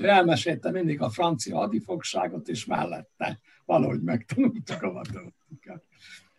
ő 0.00 0.08
elmesélte 0.08 0.70
mindig 0.70 1.00
a 1.00 1.10
francia 1.10 1.56
hadifogságot, 1.56 2.48
és 2.48 2.64
mellette 2.64 3.40
valahogy 3.64 4.02
megtanultuk 4.02 4.82
a 4.82 4.92
matematikát. 4.92 5.84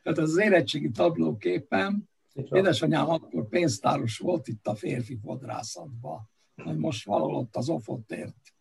Tehát 0.04 0.20
az 0.20 0.38
érettségi 0.38 0.92
tablóképpen, 0.92 2.10
édesanyám 2.34 3.10
akkor 3.10 3.48
pénztáros 3.48 4.18
volt 4.18 4.48
itt 4.48 4.68
a 4.68 4.76
férfi 4.76 5.18
fodrászatban, 5.22 6.30
most 6.76 7.06
valahol 7.06 7.36
ott 7.36 7.56
az 7.56 7.70
Ofotért 7.70 8.54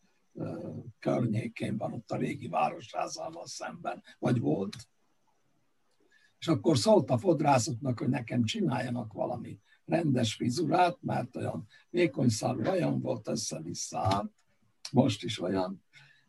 környékén 0.99 1.77
van, 1.77 1.93
ott 1.93 2.11
a 2.11 2.17
régi 2.17 2.49
városházával 2.49 3.47
szemben, 3.47 4.03
vagy 4.19 4.41
volt. 4.41 4.77
És 6.39 6.49
akkor 6.49 6.79
szólt 6.79 7.11
a 7.11 7.19
fodrászoknak, 7.19 7.99
hogy 7.99 8.09
nekem 8.09 8.45
csináljanak 8.45 9.13
valami 9.13 9.61
rendes 9.85 10.35
frizurát, 10.35 10.99
mert 11.01 11.37
olyan 11.37 11.67
vékony 11.91 12.29
szárú 12.29 12.61
olyan 12.61 13.01
volt 13.01 13.29
össze-vissza 13.29 14.01
most 14.93 15.25
is 15.25 15.41
olyan, 15.41 15.83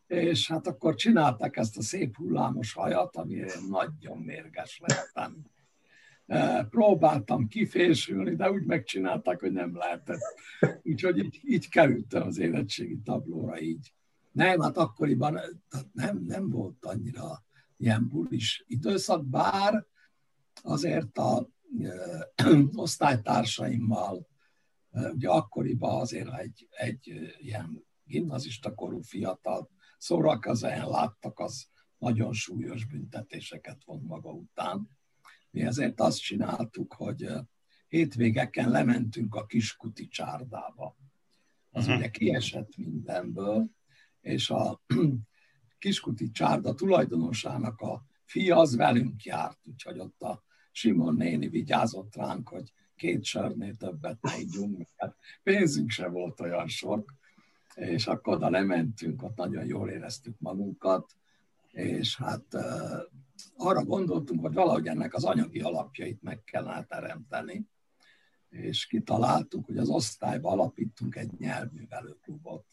és 0.06 0.48
hát 0.48 0.66
akkor 0.66 0.94
csinálták 0.94 1.56
ezt 1.56 1.76
a 1.76 1.82
szép 1.82 2.16
hullámos 2.16 2.72
hajat, 2.72 3.16
ami 3.16 3.44
nagyon 3.68 4.18
mérges 4.18 4.80
lettem. 4.86 5.44
E, 6.26 6.64
próbáltam 6.64 7.48
kifésülni, 7.48 8.34
de 8.34 8.50
úgy 8.50 8.64
megcsinálták, 8.64 9.40
hogy 9.40 9.52
nem 9.52 9.76
lehetett. 9.76 10.20
Úgyhogy 10.82 11.18
így, 11.18 11.40
így 11.42 11.68
kerültem 11.68 12.22
az 12.22 12.38
érettségi 12.38 12.98
tablóra 13.04 13.60
így. 13.60 13.92
Nem, 14.32 14.60
hát 14.60 14.76
akkoriban 14.76 15.40
nem, 15.92 16.24
nem 16.26 16.50
volt 16.50 16.84
annyira 16.84 17.44
ilyen 17.76 18.08
bulis 18.08 18.64
időszak, 18.66 19.26
bár 19.26 19.86
azért 20.62 21.18
a 21.18 21.48
e, 21.82 22.32
osztálytársaimmal, 22.74 24.26
e, 24.90 25.10
ugye 25.10 25.28
akkoriban 25.28 26.00
azért 26.00 26.38
egy, 26.38 26.68
egy 26.70 27.34
ilyen 27.38 27.84
gimnazista 28.04 28.74
korú 28.74 29.00
fiatal 29.00 29.70
szórakozóan 29.98 30.88
láttak, 30.88 31.38
az 31.38 31.66
nagyon 31.98 32.32
súlyos 32.32 32.84
büntetéseket 32.84 33.84
von 33.84 34.02
maga 34.02 34.30
után. 34.30 34.88
Mi 35.50 35.62
ezért 35.62 36.00
azt 36.00 36.20
csináltuk, 36.20 36.92
hogy 36.92 37.26
hétvégeken 37.88 38.70
lementünk 38.70 39.34
a 39.34 39.46
Kiskuti 39.46 40.08
csárdába. 40.08 40.96
Az 41.70 41.82
uh-huh. 41.82 41.98
ugye 41.98 42.10
kiesett 42.10 42.76
mindenből, 42.76 43.70
és 44.20 44.50
a 44.50 44.82
Kiskuti 45.78 46.30
csárda 46.30 46.74
tulajdonosának 46.74 47.80
a 47.80 48.04
fia 48.24 48.56
az 48.56 48.76
velünk 48.76 49.24
járt, 49.24 49.58
úgyhogy 49.64 49.98
ott 49.98 50.22
a 50.22 50.42
Simon 50.72 51.14
néni 51.14 51.48
vigyázott 51.48 52.16
ránk, 52.16 52.48
hogy 52.48 52.72
két 52.94 53.24
sörnél 53.24 53.74
többet 53.74 54.20
ne 54.20 54.38
ígyunk, 54.38 54.88
mert 54.96 55.16
pénzünk 55.42 55.90
se 55.90 56.08
volt 56.08 56.40
olyan 56.40 56.68
sok, 56.68 57.14
és 57.74 58.06
akkor 58.06 58.34
oda 58.34 58.50
lementünk, 58.50 59.22
ott 59.22 59.36
nagyon 59.36 59.66
jól 59.66 59.90
éreztük 59.90 60.38
magunkat, 60.38 61.16
és 61.70 62.16
hát 62.16 62.44
arra 63.56 63.84
gondoltunk, 63.84 64.40
hogy 64.40 64.54
valahogy 64.54 64.86
ennek 64.86 65.14
az 65.14 65.24
anyagi 65.24 65.60
alapjait 65.60 66.22
meg 66.22 66.44
kellene 66.44 66.84
teremteni, 66.84 67.66
és 68.48 68.86
kitaláltuk, 68.86 69.66
hogy 69.66 69.78
az 69.78 69.88
osztályba 69.88 70.50
alapítunk 70.50 71.16
egy 71.16 71.32
nyelvművelőklubot, 71.38 72.66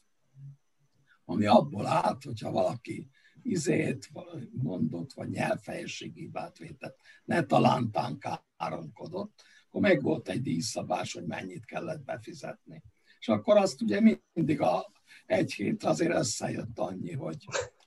ami 1.26 1.46
abból 1.46 1.86
állt, 1.86 2.24
hogyha 2.24 2.52
valaki 2.52 3.10
izét 3.44 4.10
mondott, 4.52 5.14
vagy 5.14 5.30
nyelvfejességi 5.30 6.32
vétett, 6.58 7.00
ne 7.24 7.44
talántán 7.44 8.18
káromkodott, 8.58 9.42
akkor 9.68 9.82
meg 9.82 10.02
volt 10.02 10.30
egy 10.30 10.42
díjszabás, 10.42 11.14
hogy 11.14 11.26
mennyit 11.26 11.66
kellett 11.66 12.04
befizetni 12.04 12.84
és 13.22 13.28
akkor 13.28 13.58
azt 13.58 13.82
ugye 13.82 14.18
mindig 14.34 14.62
a 14.62 14.92
egy 15.26 15.54
hét 15.54 15.84
azért 15.84 16.14
összejött 16.14 16.80
annyi, 16.80 17.14
hogy, 17.14 17.38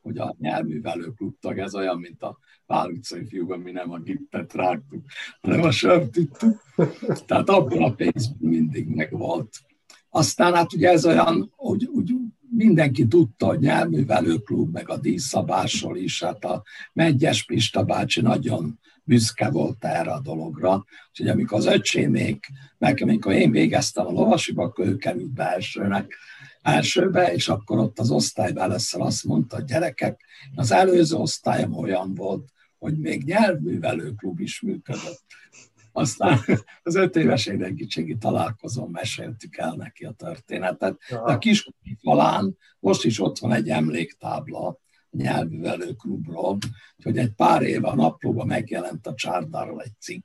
hogy 0.03 0.19
a 0.19 0.35
nyelvművelő 0.39 1.13
klubtag, 1.17 1.59
ez 1.59 1.75
olyan, 1.75 1.99
mint 1.99 2.23
a 2.23 2.39
Pál 2.67 2.91
utcai 2.91 3.25
fiúk, 3.25 3.53
ami 3.53 3.71
nem 3.71 3.91
a 3.91 3.99
gittet 3.99 4.53
rágtuk, 4.53 5.05
hanem 5.41 5.63
a 5.63 5.71
sört 5.71 6.17
ittuk. 6.17 6.63
Tehát 7.27 7.49
abban 7.49 7.83
a 7.83 7.95
pénzben 7.95 8.51
mindig 8.51 8.89
megvolt. 8.89 9.61
Aztán 10.09 10.55
hát 10.55 10.73
ugye 10.73 10.91
ez 10.91 11.07
olyan, 11.07 11.53
hogy 11.57 11.85
úgy 11.85 12.15
mindenki 12.51 13.07
tudta, 13.07 13.47
hogy 13.47 13.59
nyelvművelőklub, 13.59 14.73
meg 14.73 14.89
a 14.89 14.99
díszabásról 14.99 15.97
is, 15.97 16.23
hát 16.23 16.45
a 16.45 16.63
Megyes 16.93 17.45
Pista 17.45 17.83
bácsi 17.83 18.21
nagyon 18.21 18.79
büszke 19.05 19.51
volt 19.51 19.85
erre 19.85 20.11
a 20.13 20.21
dologra. 20.21 20.85
Úgyhogy 21.09 21.29
amikor 21.29 21.59
az 21.59 21.67
öcsémék, 21.67 22.47
meg 22.79 22.99
amikor 23.03 23.33
én 23.33 23.51
végeztem 23.51 24.07
a 24.07 24.11
lovasiba, 24.11 24.63
akkor 24.63 24.87
ő 24.87 24.97
került 24.97 25.33
be 25.33 25.53
elsőnek, 25.53 26.15
elsőbe, 26.63 27.33
és 27.33 27.49
akkor 27.49 27.79
ott 27.79 27.99
az 27.99 28.11
osztályban 28.11 28.63
először 28.63 29.01
azt 29.01 29.25
mondta, 29.25 29.57
hogy 29.57 29.65
gyerekek, 29.65 30.21
az 30.55 30.73
előző 30.73 31.17
osztályom 31.17 31.73
olyan 31.73 32.15
volt, 32.15 32.49
hogy 32.79 32.99
még 32.99 33.25
nyelvművelőklub 33.25 34.41
is 34.41 34.61
működött. 34.61 35.25
Aztán 35.93 36.39
az 36.83 36.95
öt 36.95 37.17
éves 37.17 37.47
érettségi 37.47 38.17
találkozón 38.17 38.91
meséltük 38.91 39.57
el 39.57 39.75
neki 39.75 40.05
a 40.05 40.13
történetet. 40.13 40.99
De 41.09 41.17
a 41.17 41.39
kis 41.39 41.69
falán 42.01 42.57
most 42.79 43.05
is 43.05 43.21
ott 43.21 43.39
van 43.39 43.53
egy 43.53 43.69
emléktábla 43.69 44.79
a 45.15 45.23
nyelvművelőklubról, 45.23 46.59
hogy 47.03 47.19
egy 47.19 47.31
pár 47.31 47.63
éve 47.63 47.89
a 47.89 47.95
naplóban 47.95 48.47
megjelent 48.47 49.07
a 49.07 49.15
csárdáról 49.15 49.83
egy 49.83 50.01
cikk, 50.01 50.25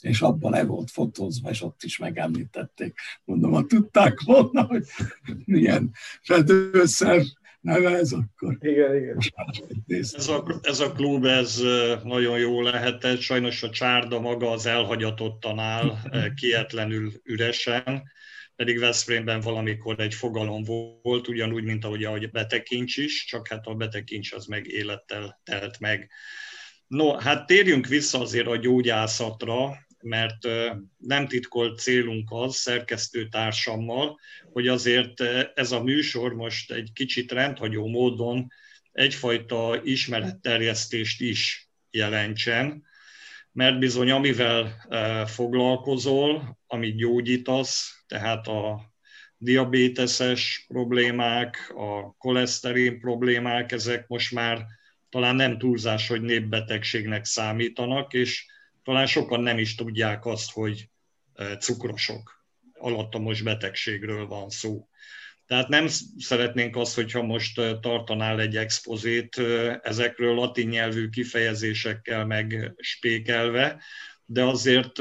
és 0.00 0.20
abban 0.20 0.50
le 0.50 0.64
volt 0.64 0.90
fotózva, 0.90 1.50
és 1.50 1.62
ott 1.62 1.82
is 1.82 1.98
megemlítették. 1.98 2.98
Mondom, 3.24 3.52
ha 3.52 3.64
tudták 3.66 4.20
volna, 4.20 4.62
hogy 4.62 4.84
milyen 5.44 5.90
fedőszer 6.22 7.22
neve 7.60 7.96
ez 7.96 8.12
akkor. 8.12 8.56
Igen, 8.60 8.96
igen. 8.96 9.18
Ez 9.86 10.28
a, 10.28 10.60
ez 10.62 10.80
a 10.80 10.92
klub, 10.92 11.24
ez 11.24 11.62
nagyon 12.04 12.38
jó 12.38 12.62
lehetett, 12.62 13.20
sajnos 13.20 13.62
a 13.62 13.70
csárda 13.70 14.20
maga 14.20 14.50
az 14.50 14.66
elhagyatottan 14.66 15.58
áll, 15.58 15.96
kietlenül 16.34 17.12
üresen, 17.24 18.02
pedig 18.56 18.78
Veszprémben 18.78 19.40
valamikor 19.40 20.00
egy 20.00 20.14
fogalom 20.14 20.64
volt, 21.02 21.28
ugyanúgy, 21.28 21.64
mint 21.64 21.84
ahogy 21.84 22.04
a 22.04 22.18
betekincs 22.32 22.96
is, 22.96 23.24
csak 23.24 23.48
hát 23.48 23.66
a 23.66 23.74
betekincs 23.74 24.32
az 24.32 24.46
meg 24.46 24.66
élettel 24.66 25.40
telt 25.44 25.80
meg. 25.80 26.10
No, 26.86 27.16
hát 27.16 27.46
térjünk 27.46 27.86
vissza 27.86 28.20
azért 28.20 28.46
a 28.46 28.56
gyógyászatra, 28.56 29.86
mert 30.00 30.48
nem 30.96 31.26
titkolt 31.26 31.80
célunk 31.80 32.28
az 32.32 32.56
szerkesztőtársammal, 32.56 34.18
hogy 34.52 34.68
azért 34.68 35.20
ez 35.54 35.72
a 35.72 35.82
műsor 35.82 36.34
most 36.34 36.72
egy 36.72 36.90
kicsit 36.94 37.32
rendhagyó 37.32 37.86
módon 37.86 38.46
egyfajta 38.92 39.80
ismeretterjesztést 39.84 41.20
is 41.20 41.70
jelentsen, 41.90 42.84
mert 43.56 43.78
bizony 43.78 44.10
amivel 44.10 44.86
foglalkozol, 45.26 46.58
amit 46.66 46.96
gyógyítasz, 46.96 48.04
tehát 48.06 48.46
a 48.46 48.92
diabéteses 49.36 50.64
problémák, 50.68 51.72
a 51.76 52.14
koleszterin 52.18 53.00
problémák, 53.00 53.72
ezek 53.72 54.06
most 54.08 54.32
már 54.32 54.66
talán 55.08 55.36
nem 55.36 55.58
túlzás, 55.58 56.08
hogy 56.08 56.20
népbetegségnek 56.20 57.24
számítanak, 57.24 58.12
és 58.12 58.46
talán 58.82 59.06
sokan 59.06 59.40
nem 59.40 59.58
is 59.58 59.74
tudják 59.74 60.26
azt, 60.26 60.52
hogy 60.52 60.88
e, 61.34 61.56
cukrosok, 61.56 62.44
alattomos 62.72 63.42
betegségről 63.42 64.26
van 64.26 64.50
szó. 64.50 64.88
Tehát 65.46 65.68
nem 65.68 65.86
szeretnénk 66.18 66.76
azt, 66.76 66.94
hogyha 66.94 67.22
most 67.22 67.60
tartanál 67.80 68.40
egy 68.40 68.56
expozét 68.56 69.36
ezekről 69.82 70.34
latin 70.34 70.68
nyelvű 70.68 71.08
kifejezésekkel 71.08 72.26
meg 72.26 72.74
spékelve, 72.78 73.82
de 74.24 74.44
azért 74.44 74.92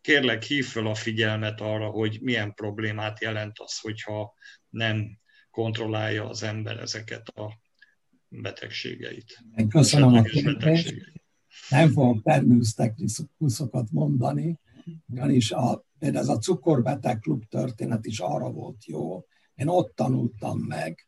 kérlek 0.00 0.42
hív 0.42 0.66
fel 0.66 0.86
a 0.86 0.94
figyelmet 0.94 1.60
arra, 1.60 1.86
hogy 1.86 2.18
milyen 2.22 2.54
problémát 2.54 3.20
jelent 3.20 3.58
az, 3.58 3.78
hogyha 3.78 4.34
nem 4.68 5.18
kontrollálja 5.50 6.28
az 6.28 6.42
ember 6.42 6.78
ezeket 6.78 7.28
a 7.28 7.60
betegségeit. 8.28 9.44
Köszönöm 9.68 10.14
a 10.14 10.22
betegségeit 10.22 11.24
nem 11.68 11.90
fogok 11.90 12.22
természetekrikuszokat 12.22 13.90
mondani, 13.90 14.58
ugyanis 15.06 15.50
a, 15.50 15.84
például 15.98 16.22
ez 16.22 16.28
a 16.28 16.38
cukorbeteg 16.38 17.18
klub 17.18 17.44
történet 17.44 18.06
is 18.06 18.18
arra 18.18 18.50
volt 18.50 18.84
jó. 18.84 19.24
Én 19.54 19.68
ott 19.68 19.94
tanultam 19.94 20.58
meg 20.58 21.06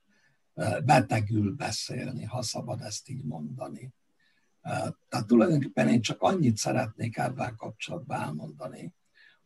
betegül 0.84 1.54
beszélni, 1.54 2.24
ha 2.24 2.42
szabad 2.42 2.80
ezt 2.80 3.08
így 3.08 3.24
mondani. 3.24 3.94
Tehát 5.08 5.26
tulajdonképpen 5.26 5.88
én 5.88 6.00
csak 6.00 6.22
annyit 6.22 6.56
szeretnék 6.56 7.16
ebben 7.16 7.56
kapcsolatban 7.56 8.20
elmondani, 8.20 8.94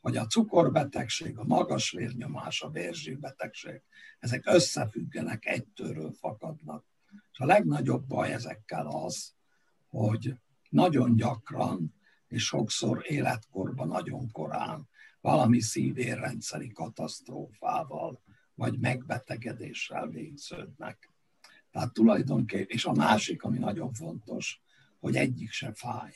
hogy 0.00 0.16
a 0.16 0.26
cukorbetegség, 0.26 1.38
a 1.38 1.44
magas 1.44 1.90
vérnyomás, 1.90 2.62
a 2.62 2.70
vérzsírbetegség, 2.70 3.82
ezek 4.18 4.46
összefüggenek, 4.46 5.46
egytőről 5.46 6.12
fakadnak. 6.12 6.84
És 7.32 7.38
a 7.38 7.44
legnagyobb 7.44 8.06
baj 8.06 8.32
ezekkel 8.32 8.86
az, 8.86 9.34
hogy 9.88 10.34
nagyon 10.70 11.16
gyakran, 11.16 11.94
és 12.26 12.44
sokszor 12.44 13.04
életkorban 13.06 13.88
nagyon 13.88 14.30
korán 14.30 14.88
valami 15.20 15.60
szívérrendszeri 15.60 16.72
katasztrófával, 16.72 18.20
vagy 18.60 18.78
megbetegedéssel 18.78 20.08
végződnek. 20.08 21.10
Tehát 21.70 21.92
tulajdonképpen, 21.92 22.66
és 22.68 22.84
a 22.84 22.92
másik, 22.92 23.42
ami 23.42 23.58
nagyon 23.58 23.92
fontos, 23.92 24.60
hogy 24.98 25.16
egyik 25.16 25.50
se 25.50 25.72
fáj. 25.74 26.12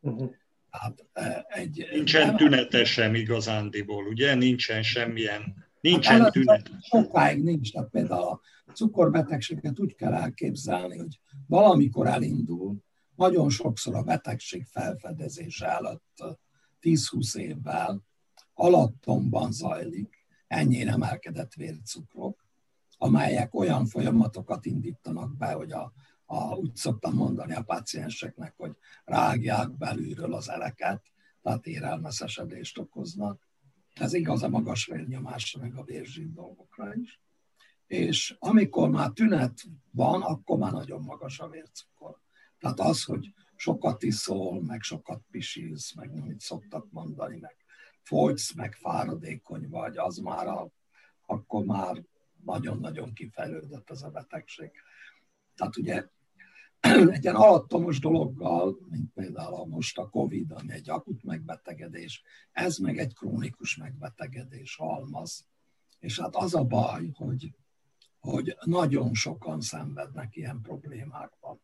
Uh-huh. 0.00 0.30
Tehát 0.70 1.06
e, 1.12 1.46
egy, 1.48 1.88
nincsen 1.92 2.26
nem, 2.26 2.36
tünete 2.36 2.84
sem 2.84 3.14
igazándiból, 3.14 4.06
ugye? 4.06 4.34
Nincsen 4.34 4.82
semmilyen, 4.82 5.64
nincsen 5.80 6.20
hát 6.20 6.32
tünet. 6.32 6.70
Sokáig 6.80 7.42
nincs, 7.42 7.72
tehát 7.72 7.90
például 7.90 8.40
a 8.66 8.72
cukorbetegséget 8.72 9.80
úgy 9.80 9.94
kell 9.94 10.12
elképzelni, 10.12 10.98
hogy 10.98 11.20
valamikor 11.46 12.06
elindul, 12.06 12.76
nagyon 13.16 13.50
sokszor 13.50 13.94
a 13.94 14.02
betegség 14.02 14.64
felfedezése 14.64 15.66
előtt 15.66 16.24
10-20 16.82 17.36
évvel 17.36 18.02
alattomban 18.54 19.52
zajlik 19.52 20.15
ennyi 20.46 20.86
emelkedett 20.86 21.54
vércukrok, 21.54 22.44
amelyek 22.98 23.54
olyan 23.54 23.86
folyamatokat 23.86 24.66
indítanak 24.66 25.36
be, 25.36 25.52
hogy 25.52 25.72
a, 25.72 25.92
a, 26.24 26.54
úgy 26.54 26.76
szoktam 26.76 27.14
mondani 27.14 27.54
a 27.54 27.62
pacienseknek, 27.62 28.54
hogy 28.56 28.76
rágják 29.04 29.76
belülről 29.76 30.34
az 30.34 30.48
eleket, 30.48 31.02
tehát 31.42 31.66
érelmeszesedést 31.66 32.78
okoznak. 32.78 33.48
Ez 33.94 34.12
igaz 34.12 34.42
a 34.42 34.48
magas 34.48 34.86
vérnyomásra, 34.86 35.60
meg 35.60 35.76
a 35.76 35.84
vérzsír 35.84 36.32
dolgokra 36.32 36.94
is. 36.94 37.20
És 37.86 38.36
amikor 38.38 38.90
már 38.90 39.10
tünet 39.10 39.62
van, 39.90 40.22
akkor 40.22 40.58
már 40.58 40.72
nagyon 40.72 41.02
magas 41.02 41.38
a 41.38 41.48
vércukor. 41.48 42.20
Tehát 42.58 42.80
az, 42.80 43.04
hogy 43.04 43.34
sokat 43.56 44.02
iszol, 44.02 44.62
meg 44.62 44.82
sokat 44.82 45.22
pisilsz, 45.30 45.94
meg 45.94 46.10
amit 46.10 46.40
szoktak 46.40 46.90
mondani, 46.90 47.38
meg 47.38 47.56
fogysz, 48.06 48.54
meg 48.54 48.74
fáradékony 48.74 49.68
vagy, 49.68 49.96
az 49.96 50.16
már 50.16 50.46
a, 50.46 50.70
akkor 51.26 51.64
már 51.64 52.04
nagyon-nagyon 52.44 53.12
kifejlődött 53.12 53.90
ez 53.90 54.02
a 54.02 54.10
betegség. 54.10 54.70
Tehát 55.54 55.76
ugye 55.76 56.06
egy 57.14 57.22
ilyen 57.22 57.34
alattomos 57.34 57.98
dologgal, 57.98 58.78
mint 58.88 59.12
például 59.12 59.66
most 59.66 59.98
a 59.98 60.08
Covid, 60.08 60.50
ami 60.50 60.72
egy 60.72 60.90
akut 60.90 61.22
megbetegedés, 61.22 62.22
ez 62.52 62.76
meg 62.76 62.98
egy 62.98 63.14
krónikus 63.14 63.76
megbetegedés 63.76 64.76
halmaz. 64.76 65.46
És 65.98 66.20
hát 66.20 66.36
az 66.36 66.54
a 66.54 66.64
baj, 66.64 67.10
hogy, 67.14 67.54
hogy 68.18 68.56
nagyon 68.64 69.14
sokan 69.14 69.60
szenvednek 69.60 70.36
ilyen 70.36 70.60
problémákban. 70.62 71.60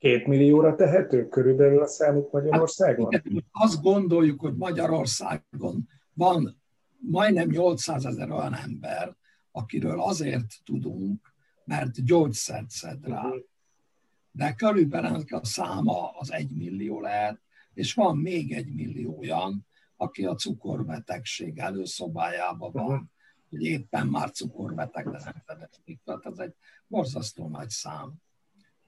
Két 0.00 0.26
millióra 0.26 0.74
tehető 0.74 1.28
körülbelül 1.28 1.82
a 1.82 1.86
számuk 1.86 2.32
Magyarországon? 2.32 3.12
Hát, 3.12 3.24
azt 3.50 3.82
gondoljuk, 3.82 4.40
hogy 4.40 4.56
Magyarországon 4.56 5.88
van 6.12 6.60
majdnem 6.98 7.48
800 7.48 8.04
ezer 8.04 8.30
olyan 8.30 8.54
ember, 8.54 9.16
akiről 9.50 10.00
azért 10.00 10.54
tudunk, 10.64 11.34
mert 11.64 12.04
gyógyszert 12.04 12.70
szed 12.70 13.06
rá. 13.06 13.22
Mhm. 13.22 13.36
De 14.30 14.54
körülbelül 14.54 15.24
a 15.28 15.44
száma 15.44 16.10
az 16.10 16.32
egy 16.32 16.50
millió 16.56 17.00
lehet, 17.00 17.40
és 17.74 17.94
van 17.94 18.16
még 18.16 18.52
egy 18.52 18.74
millió 18.74 19.18
olyan, 19.18 19.66
aki 19.96 20.24
a 20.24 20.34
cukorbetegség 20.34 21.58
előszobájában 21.58 22.72
van, 22.72 22.84
uh-huh. 22.84 23.06
hogy 23.50 23.62
éppen 23.62 24.06
már 24.06 24.30
cukorbeteg, 24.30 25.10
de 25.10 25.20
nem. 25.24 25.42
Tehát 26.04 26.26
ez 26.26 26.38
egy 26.38 26.54
borzasztó 26.86 27.48
nagy 27.48 27.68
szám. 27.68 28.12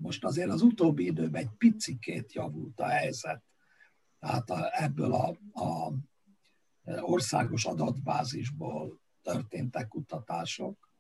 Most 0.03 0.25
azért 0.25 0.51
az 0.51 0.63
utóbbi 0.63 1.05
időben 1.05 1.43
egy 1.43 1.51
picikét 1.59 2.33
javult 2.33 2.81
a 2.81 2.87
helyzet. 2.87 3.43
Tehát 4.19 4.51
ebből 4.71 5.13
a, 5.13 5.29
a 5.53 5.93
országos 7.01 7.65
adatbázisból 7.65 9.01
történtek 9.23 9.89
kutatások, 9.89 10.91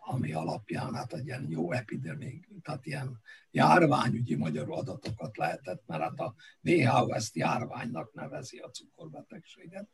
ami 0.00 0.32
alapján 0.32 0.94
hát 0.94 1.12
egy 1.12 1.26
ilyen 1.26 1.46
jó 1.48 1.72
epidemik, 1.72 2.48
tehát 2.62 2.86
ilyen 2.86 3.20
járványügyi 3.50 4.34
magyar 4.34 4.70
adatokat 4.70 5.36
lehetett, 5.36 5.82
mert 5.86 6.02
hát 6.02 6.20
a 6.20 6.34
WHO 6.62 7.12
ezt 7.12 7.36
járványnak 7.36 8.14
nevezi 8.14 8.58
a 8.58 8.70
cukorbetegséget. 8.70 9.88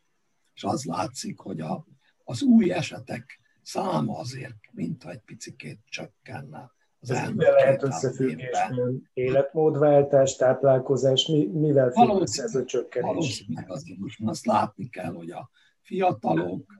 És 0.54 0.64
az 0.64 0.84
látszik, 0.84 1.38
hogy 1.38 1.60
a, 1.60 1.86
az 2.24 2.42
új 2.42 2.72
esetek 2.72 3.40
száma 3.62 4.18
azért, 4.18 4.58
mintha 4.72 5.10
egy 5.10 5.22
picikét 5.22 5.80
csökkenne. 5.84 6.74
Ez 7.10 7.28
mivel 7.28 7.52
lehet 7.52 7.82
összefüggésben? 7.82 9.08
Életmódváltás, 9.12 10.36
táplálkozás, 10.36 11.26
mi, 11.26 11.46
mivel 11.46 11.90
függ 11.90 12.20
össze 12.20 12.42
ez 12.42 12.54
a 12.54 12.64
csökkenés? 12.64 13.08
Valószínűleg 13.08 13.70
azért 13.70 13.98
most 13.98 14.20
azt 14.24 14.46
látni 14.46 14.88
kell, 14.88 15.12
hogy 15.12 15.30
a 15.30 15.50
fiatalok, 15.80 16.72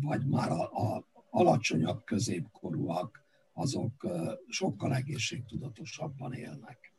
vagy 0.00 0.26
már 0.26 0.50
a, 0.50 0.62
a 0.62 1.04
alacsonyabb 1.30 2.04
középkorúak, 2.04 3.22
azok 3.52 4.06
sokkal 4.48 4.94
egészségtudatosabban 4.94 6.32
élnek. 6.32 6.92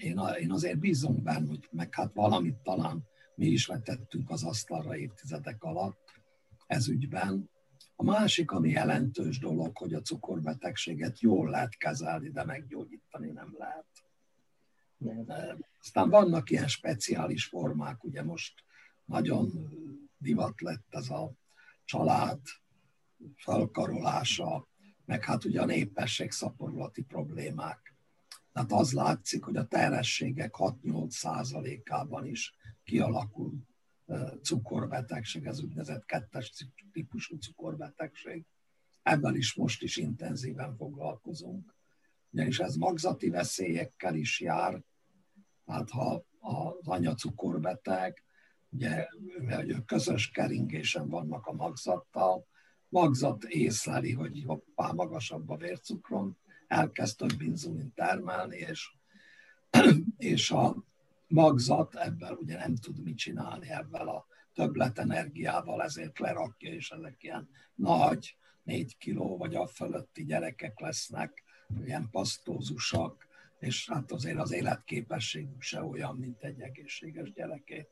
Én, 0.00 0.20
én 0.40 0.50
azért 0.50 0.78
bízom 0.78 1.22
benne, 1.22 1.48
hogy 1.48 1.68
meg 1.70 1.94
hát 1.94 2.10
valamit 2.14 2.56
talán 2.62 3.04
mi 3.34 3.46
is 3.46 3.68
letettünk 3.68 4.30
az 4.30 4.44
asztalra 4.44 4.96
évtizedek 4.96 5.62
alatt 5.62 6.22
ez 6.66 6.88
ügyben. 6.88 7.50
A 7.96 8.04
másik, 8.04 8.50
ami 8.50 8.70
jelentős 8.70 9.38
dolog, 9.38 9.76
hogy 9.76 9.94
a 9.94 10.00
cukorbetegséget 10.00 11.20
jól 11.20 11.50
lehet 11.50 11.76
kezelni, 11.76 12.30
de 12.30 12.44
meggyógyítani 12.44 13.30
nem 13.30 13.54
lehet. 13.58 13.86
Aztán 15.80 16.10
vannak 16.10 16.50
ilyen 16.50 16.68
speciális 16.68 17.44
formák, 17.44 18.04
ugye 18.04 18.22
most 18.22 18.64
nagyon 19.04 19.50
divat 20.18 20.60
lett 20.60 20.86
ez 20.88 21.10
a 21.10 21.32
család 21.84 22.40
felkarolása, 23.36 24.68
meg 25.04 25.24
hát 25.24 25.44
ugye 25.44 25.60
a 25.60 25.64
népesség 25.64 26.30
szaporulati 26.30 27.02
problémák. 27.02 27.94
Tehát 28.52 28.72
az 28.72 28.92
látszik, 28.92 29.44
hogy 29.44 29.56
a 29.56 29.66
terhességek 29.66 30.54
6-8 30.58 31.10
százalékában 31.10 32.26
is 32.26 32.54
kialakul 32.84 33.54
cukorbetegség, 34.42 35.46
ez 35.46 35.62
úgynevezett 35.62 36.04
kettes 36.04 36.52
típusú 36.92 37.38
cukorbetegség. 37.38 38.44
Ebben 39.02 39.36
is 39.36 39.54
most 39.54 39.82
is 39.82 39.96
intenzíven 39.96 40.76
foglalkozunk. 40.76 41.74
Ugyanis 42.30 42.58
ez 42.58 42.74
magzati 42.74 43.30
veszélyekkel 43.30 44.14
is 44.14 44.40
jár, 44.40 44.82
tehát 45.64 45.90
ha 45.90 46.24
az 46.40 46.88
anya 46.88 47.14
cukorbeteg, 47.14 48.24
ugye, 48.70 49.06
hogy 49.48 49.84
közös 49.84 50.30
keringésen 50.30 51.08
vannak 51.08 51.46
a 51.46 51.52
magzattal, 51.52 52.46
magzat 52.88 53.44
észleli, 53.44 54.12
hogy 54.12 54.42
hoppá, 54.46 54.90
magasabb 54.92 55.50
a 55.50 55.56
vércukron, 55.56 56.36
elkezd 56.66 57.16
több 57.16 57.40
inzulin 57.40 57.92
termelni, 57.94 58.56
és, 58.56 58.92
és 60.16 60.50
a 60.50 60.84
magzat 61.32 61.94
ebben 61.94 62.32
ugye 62.32 62.56
nem 62.56 62.76
tud 62.76 63.02
mit 63.02 63.16
csinálni 63.16 63.70
ebben 63.70 64.06
a 64.06 64.24
többlet 64.54 64.98
energiával, 64.98 65.82
ezért 65.82 66.18
lerakja, 66.18 66.72
és 66.72 66.90
ezek 66.90 67.16
ilyen 67.22 67.48
nagy, 67.74 68.36
négy 68.62 68.96
kiló 68.98 69.36
vagy 69.36 69.54
a 69.54 69.66
fölötti 69.66 70.24
gyerekek 70.24 70.80
lesznek, 70.80 71.42
ilyen 71.84 72.08
pasztózusak, 72.10 73.26
és 73.58 73.90
hát 73.90 74.12
azért 74.12 74.38
az 74.38 74.52
életképességük 74.52 75.62
se 75.62 75.82
olyan, 75.82 76.16
mint 76.16 76.42
egy 76.42 76.60
egészséges 76.60 77.32
gyereké. 77.32 77.86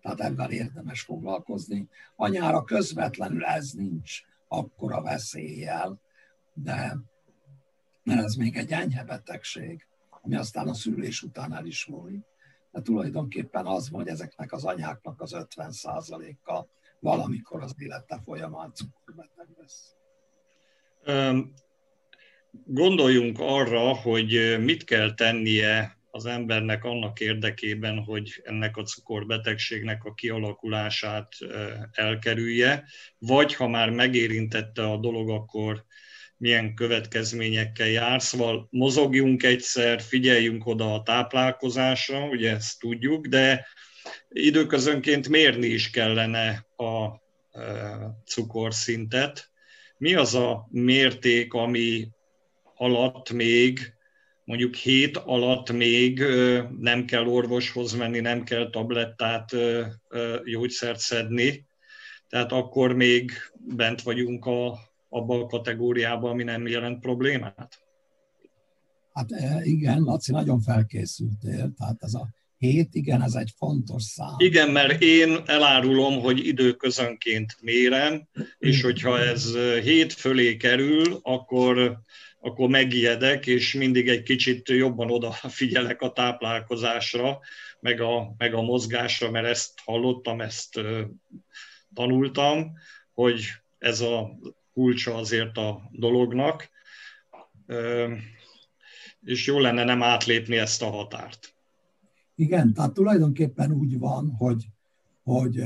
Tehát 0.00 0.20
ebben 0.20 0.50
érdemes 0.50 1.00
foglalkozni. 1.00 1.88
Anyára 2.16 2.64
közvetlenül 2.64 3.44
ez 3.44 3.70
nincs 3.70 4.20
akkora 4.48 5.02
veszéllyel, 5.02 6.00
de 6.54 6.96
mert 8.02 8.24
ez 8.24 8.34
még 8.34 8.56
egy 8.56 8.72
enyhe 8.72 9.04
betegség, 9.04 9.86
ami 10.22 10.36
aztán 10.36 10.68
a 10.68 10.74
szülés 10.74 11.22
után 11.22 11.54
el 11.54 11.66
is 11.66 11.86
múlik. 11.86 12.24
Tulajdonképpen 12.82 13.66
az 13.66 13.88
hogy 13.88 14.08
ezeknek 14.08 14.52
az 14.52 14.64
anyáknak 14.64 15.20
az 15.20 15.36
50%-a 15.36 16.64
valamikor 17.00 17.62
az 17.62 17.74
élete 17.78 18.20
folyamán 18.24 18.72
cukorbeteg 18.74 19.46
lesz. 19.58 19.94
Gondoljunk 22.64 23.38
arra, 23.40 23.94
hogy 23.94 24.56
mit 24.60 24.84
kell 24.84 25.14
tennie 25.14 25.96
az 26.10 26.26
embernek 26.26 26.84
annak 26.84 27.20
érdekében, 27.20 27.98
hogy 28.04 28.40
ennek 28.44 28.76
a 28.76 28.82
cukorbetegségnek 28.82 30.04
a 30.04 30.14
kialakulását 30.14 31.28
elkerülje, 31.92 32.84
vagy 33.18 33.54
ha 33.54 33.68
már 33.68 33.90
megérintette 33.90 34.90
a 34.90 34.96
dolog, 34.96 35.30
akkor 35.30 35.84
milyen 36.36 36.74
következményekkel 36.74 37.88
jár. 37.88 38.22
Szóval 38.22 38.66
mozogjunk 38.70 39.42
egyszer, 39.42 40.00
figyeljünk 40.00 40.66
oda 40.66 40.94
a 40.94 41.02
táplálkozásra, 41.02 42.28
ugye 42.28 42.50
ezt 42.50 42.80
tudjuk, 42.80 43.26
de 43.26 43.66
időközönként 44.28 45.28
mérni 45.28 45.66
is 45.66 45.90
kellene 45.90 46.66
a 46.76 47.22
cukorszintet. 48.24 49.50
Mi 49.98 50.14
az 50.14 50.34
a 50.34 50.68
mérték, 50.70 51.52
ami 51.52 52.08
alatt 52.74 53.32
még 53.32 53.94
mondjuk 54.44 54.74
hét 54.74 55.16
alatt 55.16 55.72
még 55.72 56.22
nem 56.78 57.04
kell 57.04 57.26
orvoshoz 57.26 57.92
menni, 57.92 58.20
nem 58.20 58.44
kell 58.44 58.70
tablettát, 58.70 59.52
gyógyszert 60.44 60.98
szedni, 60.98 61.66
tehát 62.28 62.52
akkor 62.52 62.92
még 62.92 63.32
bent 63.54 64.02
vagyunk 64.02 64.46
a, 64.46 64.78
abban 65.16 65.42
a 65.42 65.46
kategóriában, 65.46 66.30
ami 66.30 66.42
nem 66.42 66.66
jelent 66.66 67.00
problémát? 67.00 67.80
Hát 69.12 69.26
igen, 69.62 70.02
Laci, 70.02 70.32
nagyon 70.32 70.60
felkészültél, 70.60 71.72
tehát 71.78 71.96
ez 71.98 72.14
a 72.14 72.28
hét, 72.58 72.88
igen, 72.92 73.22
ez 73.22 73.34
egy 73.34 73.52
fontos 73.56 74.02
szám. 74.02 74.34
Igen, 74.36 74.70
mert 74.70 75.02
én 75.02 75.38
elárulom, 75.46 76.20
hogy 76.20 76.46
időközönként 76.46 77.56
mérem, 77.60 78.28
és 78.58 78.82
hogyha 78.82 79.18
ez 79.18 79.56
hét 79.82 80.12
fölé 80.12 80.56
kerül, 80.56 81.20
akkor 81.22 82.04
akkor 82.40 82.68
megijedek, 82.68 83.46
és 83.46 83.74
mindig 83.74 84.08
egy 84.08 84.22
kicsit 84.22 84.68
jobban 84.68 85.10
odafigyelek 85.10 86.00
a 86.00 86.12
táplálkozásra, 86.12 87.40
meg 87.80 88.00
a, 88.00 88.34
meg 88.38 88.54
a 88.54 88.62
mozgásra, 88.62 89.30
mert 89.30 89.46
ezt 89.46 89.72
hallottam, 89.84 90.40
ezt 90.40 90.80
tanultam, 91.94 92.72
hogy 93.14 93.44
ez 93.78 94.00
a 94.00 94.38
kulcsa 94.76 95.14
azért 95.14 95.56
a 95.56 95.88
dolognak, 95.92 96.68
és 99.24 99.46
jó 99.46 99.58
lenne 99.58 99.84
nem 99.84 100.02
átlépni 100.02 100.56
ezt 100.56 100.82
a 100.82 100.90
határt. 100.90 101.54
Igen, 102.34 102.72
tehát 102.72 102.92
tulajdonképpen 102.92 103.72
úgy 103.72 103.98
van, 103.98 104.30
hogy, 104.30 104.68
hogy 105.22 105.64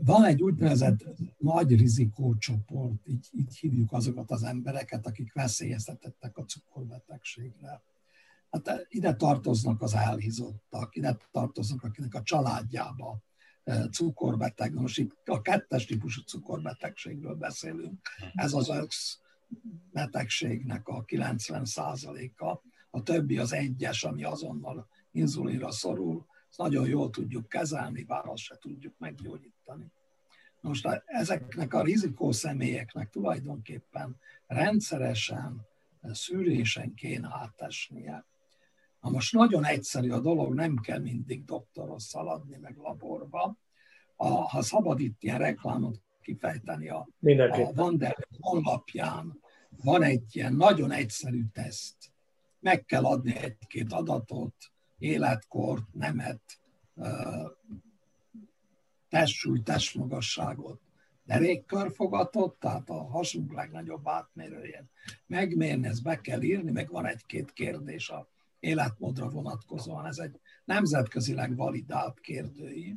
van 0.00 0.24
egy 0.24 0.42
úgynevezett 0.42 1.04
nagy 1.38 1.76
rizikócsoport, 1.76 3.06
így, 3.08 3.26
így 3.32 3.56
hívjuk 3.56 3.92
azokat 3.92 4.30
az 4.30 4.42
embereket, 4.42 5.06
akik 5.06 5.32
veszélyeztetettek 5.32 6.38
a 6.38 6.44
cukorbetegségre. 6.44 7.82
Hát 8.50 8.86
ide 8.88 9.14
tartoznak 9.14 9.82
az 9.82 9.94
elhízottak, 9.94 10.96
ide 10.96 11.16
tartoznak, 11.30 11.82
akinek 11.82 12.14
a 12.14 12.22
családjába 12.22 13.18
cukorbeteg. 13.90 14.74
Most 14.74 14.98
itt 14.98 15.28
a 15.28 15.40
kettes 15.40 15.84
típusú 15.84 16.22
cukorbetegségről 16.22 17.34
beszélünk. 17.34 18.08
Ez 18.34 18.52
az 18.52 18.68
össz 18.68 19.16
betegségnek 19.92 20.88
a 20.88 21.04
90%-a. 21.04 22.58
A 22.90 23.02
többi 23.02 23.38
az 23.38 23.52
egyes, 23.52 24.04
ami 24.04 24.24
azonnal 24.24 24.88
inzulinra 25.12 25.70
szorul, 25.70 26.26
ezt 26.48 26.58
nagyon 26.58 26.88
jól 26.88 27.10
tudjuk 27.10 27.48
kezelni, 27.48 28.02
bár 28.02 28.26
azt 28.26 28.42
se 28.42 28.56
tudjuk 28.60 28.94
meggyógyítani. 28.98 29.92
Most 30.60 30.88
ezeknek 31.04 31.74
a 31.74 31.82
rizikó 31.82 32.32
személyeknek 32.32 33.10
tulajdonképpen 33.10 34.16
rendszeresen 34.46 35.66
szűrésen 36.12 36.94
kéne 36.94 37.28
átesnie. 37.32 38.24
Na 39.06 39.12
most 39.12 39.32
nagyon 39.32 39.64
egyszerű 39.64 40.10
a 40.10 40.20
dolog, 40.20 40.54
nem 40.54 40.76
kell 40.76 40.98
mindig 40.98 41.44
doktorhoz 41.44 42.04
szaladni, 42.04 42.56
meg 42.60 42.76
laborba. 42.76 43.56
A, 44.16 44.26
ha 44.26 44.62
szabad 44.62 45.00
itt 45.00 45.22
ilyen 45.22 45.38
reklámot 45.38 46.02
kifejteni 46.22 46.88
a, 46.88 47.08
a 47.20 47.72
Wander 47.74 48.16
honlapján, 48.40 49.40
van 49.82 50.02
egy 50.02 50.36
ilyen 50.36 50.52
nagyon 50.54 50.90
egyszerű 50.90 51.44
teszt. 51.52 51.96
Meg 52.60 52.84
kell 52.84 53.04
adni 53.04 53.36
egy-két 53.36 53.92
adatot, 53.92 54.54
életkort, 54.98 55.92
nemet, 55.92 56.42
testsúly, 59.08 59.62
testmagasságot, 59.62 60.80
derékkörfogatot, 61.24 62.58
tehát 62.58 62.90
a 62.90 63.04
hasunk 63.04 63.52
legnagyobb 63.52 64.08
átmérőjén 64.08 64.90
megmérni, 65.26 65.86
ezt 65.86 66.02
be 66.02 66.20
kell 66.20 66.42
írni, 66.42 66.70
meg 66.70 66.90
van 66.90 67.06
egy-két 67.06 67.52
kérdés 67.52 68.10
a 68.10 68.34
életmódra 68.66 69.28
vonatkozóan. 69.28 70.06
Ez 70.06 70.18
egy 70.18 70.40
nemzetközileg 70.64 71.56
validált 71.56 72.20
kérdőív, 72.20 72.94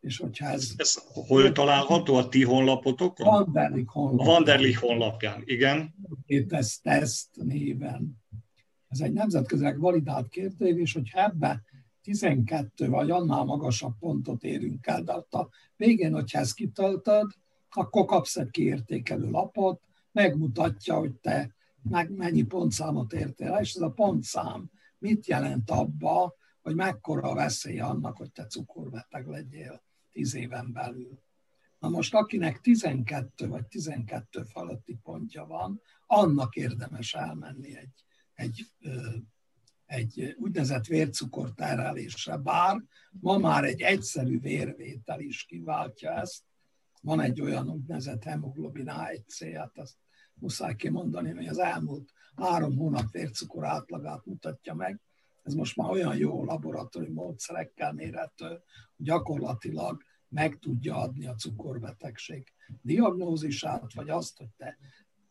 és 0.00 0.18
hogyha 0.18 0.46
ez... 0.46 0.72
Ez 0.76 0.94
hol 1.12 1.52
található 1.52 2.14
a 2.14 2.28
ti 2.28 2.44
honlapotokon? 2.44 3.26
Vanderlik 3.26 3.88
honlapján. 3.88 4.28
A 4.28 4.32
Vanderlik 4.32 4.78
honlapján, 4.78 5.42
igen. 5.44 5.94
Ez 6.48 6.78
teszt 6.82 7.28
néven. 7.32 8.18
Ez 8.88 9.00
egy 9.00 9.12
nemzetközileg 9.12 9.78
validált 9.78 10.28
kérdés, 10.28 10.92
hogy 10.92 11.10
ebbe 11.12 11.62
12 12.02 12.88
vagy 12.88 13.10
annál 13.10 13.44
magasabb 13.44 13.98
pontot 13.98 14.42
érünk 14.42 14.86
el, 14.86 15.02
de 15.02 15.12
a 15.12 15.48
végén, 15.76 16.12
hogyha 16.12 16.38
ezt 16.38 16.54
kitöltöd, 16.54 17.30
akkor 17.70 18.04
kapsz 18.04 18.36
egy 18.36 18.50
kiértékelő 18.50 19.30
lapot, 19.30 19.80
megmutatja, 20.12 20.94
hogy 20.94 21.12
te 21.12 21.54
meg 21.82 22.10
mennyi 22.10 22.42
pontszámot 22.42 23.12
értél 23.12 23.58
és 23.60 23.74
ez 23.74 23.82
a 23.82 23.90
pontszám 23.90 24.70
mit 25.00 25.26
jelent 25.26 25.70
abba, 25.70 26.34
hogy 26.60 26.74
mekkora 26.74 27.28
a 27.28 27.34
veszély 27.34 27.80
annak, 27.80 28.16
hogy 28.16 28.32
te 28.32 28.46
cukorbeteg 28.46 29.26
legyél 29.26 29.82
tíz 30.12 30.34
éven 30.34 30.72
belül. 30.72 31.22
Na 31.78 31.88
most 31.88 32.14
akinek 32.14 32.60
12 32.60 33.48
vagy 33.48 33.66
12 33.66 34.42
feletti 34.42 34.98
pontja 35.02 35.46
van, 35.46 35.80
annak 36.06 36.56
érdemes 36.56 37.14
elmenni 37.14 37.76
egy, 37.76 38.04
egy, 38.34 38.66
egy 39.86 40.34
úgynevezett 40.38 40.86
vércukorterelésre, 40.86 42.36
bár 42.36 42.82
ma 43.10 43.38
már 43.38 43.64
egy 43.64 43.80
egyszerű 43.80 44.40
vérvétel 44.40 45.20
is 45.20 45.44
kiváltja 45.44 46.12
ezt. 46.12 46.42
Van 47.02 47.20
egy 47.20 47.40
olyan 47.40 47.70
úgynevezett 47.70 48.24
hemoglobin 48.24 48.90
A1C, 48.90 49.52
hát 49.56 49.78
azt 49.78 49.96
muszáj 50.34 50.76
kimondani, 50.76 51.30
hogy 51.30 51.46
az 51.46 51.58
elmúlt 51.58 52.12
három 52.36 52.76
hónap 52.76 53.10
vércukor 53.10 53.64
átlagát 53.64 54.26
mutatja 54.26 54.74
meg. 54.74 55.00
Ez 55.42 55.54
most 55.54 55.76
már 55.76 55.90
olyan 55.90 56.16
jó 56.16 56.44
laboratóriumi 56.44 57.14
módszerekkel 57.14 57.92
mérhető, 57.92 58.48
hogy 58.96 59.06
gyakorlatilag 59.06 60.02
meg 60.28 60.58
tudja 60.58 60.96
adni 60.96 61.26
a 61.26 61.34
cukorbetegség 61.34 62.52
diagnózisát, 62.82 63.94
vagy 63.94 64.08
azt, 64.08 64.36
hogy 64.36 64.48
te 64.56 64.78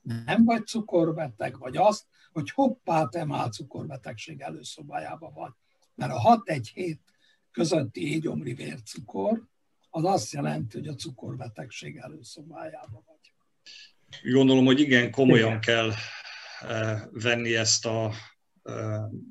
nem 0.02 0.46
vagy 0.46 0.66
cukorbeteg, 0.66 1.58
vagy 1.58 1.78
azt, 1.78 2.06
hogy 2.32 2.50
hoppá, 2.52 3.06
te 3.06 3.26
már 3.26 3.50
cukorbetegség 3.50 4.42
előszobájában 4.42 5.34
vagy. 5.34 5.52
Mert 5.96 6.12
a 6.12 6.44
6-1-7 6.46 6.98
közötti 7.52 8.12
égyomri 8.12 8.54
vércukor, 8.54 9.48
az 9.90 10.04
azt 10.04 10.32
jelenti, 10.32 10.78
hogy 10.78 10.88
a 10.88 10.96
cukorbetegség 10.96 11.98
előszobájában 11.98 13.04
vagy. 13.06 13.34
Gondolom, 14.32 14.66
hogy 14.66 14.80
igen, 14.80 15.12
komolyan 15.12 15.48
igen. 15.48 15.62
kell 15.62 15.92
venni 17.12 17.56
ezt 17.56 17.86
a 17.86 18.14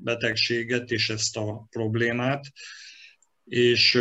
betegséget 0.03 0.91
és 0.91 1.11
ezt 1.11 1.37
a 1.37 1.67
problémát, 1.71 2.45
és 3.45 3.99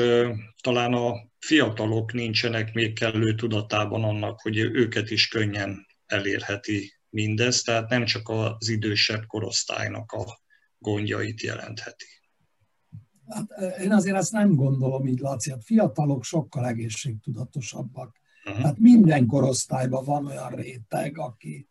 talán 0.62 0.94
a 0.94 1.14
fiatalok 1.40 2.14
nincsenek 2.14 2.74
még 2.74 3.00
kellő 3.00 3.36
tudatában 3.36 4.04
annak, 4.04 4.42
hogy 4.42 4.58
őket 4.58 5.10
is 5.10 5.28
könnyen 5.28 5.86
elérheti 6.06 6.94
mindez, 7.10 7.62
tehát 7.62 7.90
nem 7.90 8.06
csak 8.06 8.30
az 8.30 8.70
idősebb 8.70 9.26
korosztálynak 9.26 10.12
a 10.12 10.40
gondjait 10.78 11.42
jelentheti. 11.42 12.06
Hát 13.28 13.78
én 13.80 13.92
azért 13.92 14.16
ezt 14.18 14.32
nem 14.32 14.56
gondolom 14.56 15.08
így, 15.08 15.20
Laci. 15.20 15.50
A 15.50 15.54
hát 15.54 15.64
fiatalok 15.64 16.24
sokkal 16.24 16.68
egészségtudatosabbak. 16.68 18.16
Uh-huh. 18.46 18.62
Tehát 18.62 18.80
minden 18.80 19.26
korosztályban 19.26 20.06
van 20.06 20.26
olyan 20.26 20.50
réteg, 20.50 21.18
aki, 21.18 21.68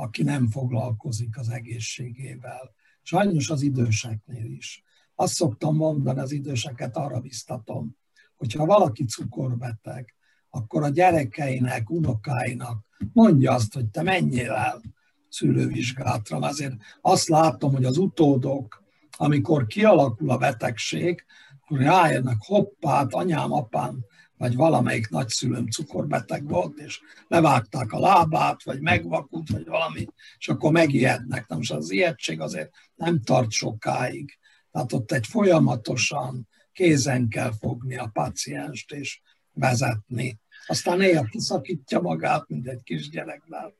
aki 0.00 0.22
nem 0.22 0.48
foglalkozik 0.48 1.38
az 1.38 1.48
egészségével. 1.48 2.74
Sajnos 3.02 3.50
az 3.50 3.62
időseknél 3.62 4.50
is. 4.50 4.82
Azt 5.14 5.34
szoktam 5.34 5.76
mondani, 5.76 6.20
az 6.20 6.32
időseket 6.32 6.96
arra 6.96 7.20
biztatom, 7.20 7.96
hogyha 8.36 8.66
valaki 8.66 9.04
cukorbeteg, 9.04 10.14
akkor 10.50 10.82
a 10.82 10.88
gyerekeinek, 10.88 11.90
unokáinak 11.90 12.84
mondja 13.12 13.52
azt, 13.52 13.74
hogy 13.74 13.86
te 13.86 14.02
menjél 14.02 14.52
el 14.52 14.80
szülővizsgálatra. 15.28 16.38
Azért 16.38 16.74
azt 17.00 17.28
látom, 17.28 17.72
hogy 17.72 17.84
az 17.84 17.96
utódok, 17.96 18.82
amikor 19.16 19.66
kialakul 19.66 20.30
a 20.30 20.38
betegség, 20.38 21.24
akkor 21.60 21.78
rájönnek, 21.78 22.36
hoppát, 22.38 23.14
anyám, 23.14 23.52
apám, 23.52 24.04
vagy 24.40 24.54
valamelyik 24.54 25.08
nagyszülőm 25.08 25.66
cukorbeteg 25.66 26.48
volt, 26.48 26.78
és 26.78 27.00
levágták 27.28 27.92
a 27.92 28.00
lábát, 28.00 28.62
vagy 28.62 28.80
megvakult, 28.80 29.50
vagy 29.50 29.66
valami, 29.66 30.06
és 30.38 30.48
akkor 30.48 30.72
megijednek. 30.72 31.48
Na 31.48 31.56
most 31.56 31.72
az 31.72 31.90
ijegység 31.90 32.40
azért 32.40 32.70
nem 32.94 33.22
tart 33.22 33.50
sokáig. 33.50 34.38
Tehát 34.72 34.92
ott 34.92 35.12
egy 35.12 35.26
folyamatosan 35.26 36.48
kézen 36.72 37.28
kell 37.28 37.52
fogni 37.58 37.96
a 37.96 38.10
pacienst 38.12 38.92
és 38.92 39.20
vezetni. 39.52 40.38
Aztán 40.66 40.98
néha 40.98 41.24
kiszakítja 41.24 42.00
magát, 42.00 42.48
mint 42.48 42.66
egy 42.66 42.82
kisgyereknál. 42.82 43.74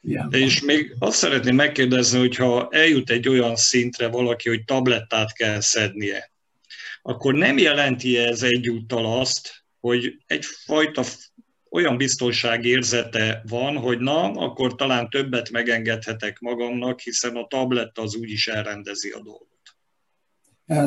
Ilyen 0.00 0.28
és 0.32 0.62
még 0.62 0.96
azt 0.98 1.16
szeretném 1.16 1.54
megkérdezni, 1.54 2.18
hogyha 2.18 2.68
eljut 2.70 3.10
egy 3.10 3.28
olyan 3.28 3.56
szintre 3.56 4.08
valaki, 4.08 4.48
hogy 4.48 4.64
tablettát 4.64 5.32
kell 5.32 5.60
szednie, 5.60 6.30
akkor 7.08 7.34
nem 7.34 7.58
jelenti 7.58 8.18
ez 8.18 8.42
egyúttal 8.42 9.18
azt, 9.18 9.64
hogy 9.80 10.22
egyfajta 10.26 11.02
olyan 11.70 11.96
biztonságérzete 11.96 13.42
van, 13.48 13.76
hogy 13.76 13.98
na, 13.98 14.30
akkor 14.30 14.74
talán 14.74 15.10
többet 15.10 15.50
megengedhetek 15.50 16.38
magamnak, 16.38 17.00
hiszen 17.00 17.36
a 17.36 17.46
tabletta 17.46 18.02
az 18.02 18.16
úgyis 18.16 18.46
elrendezi 18.46 19.10
a 19.10 19.20
dolgot. 19.22 19.54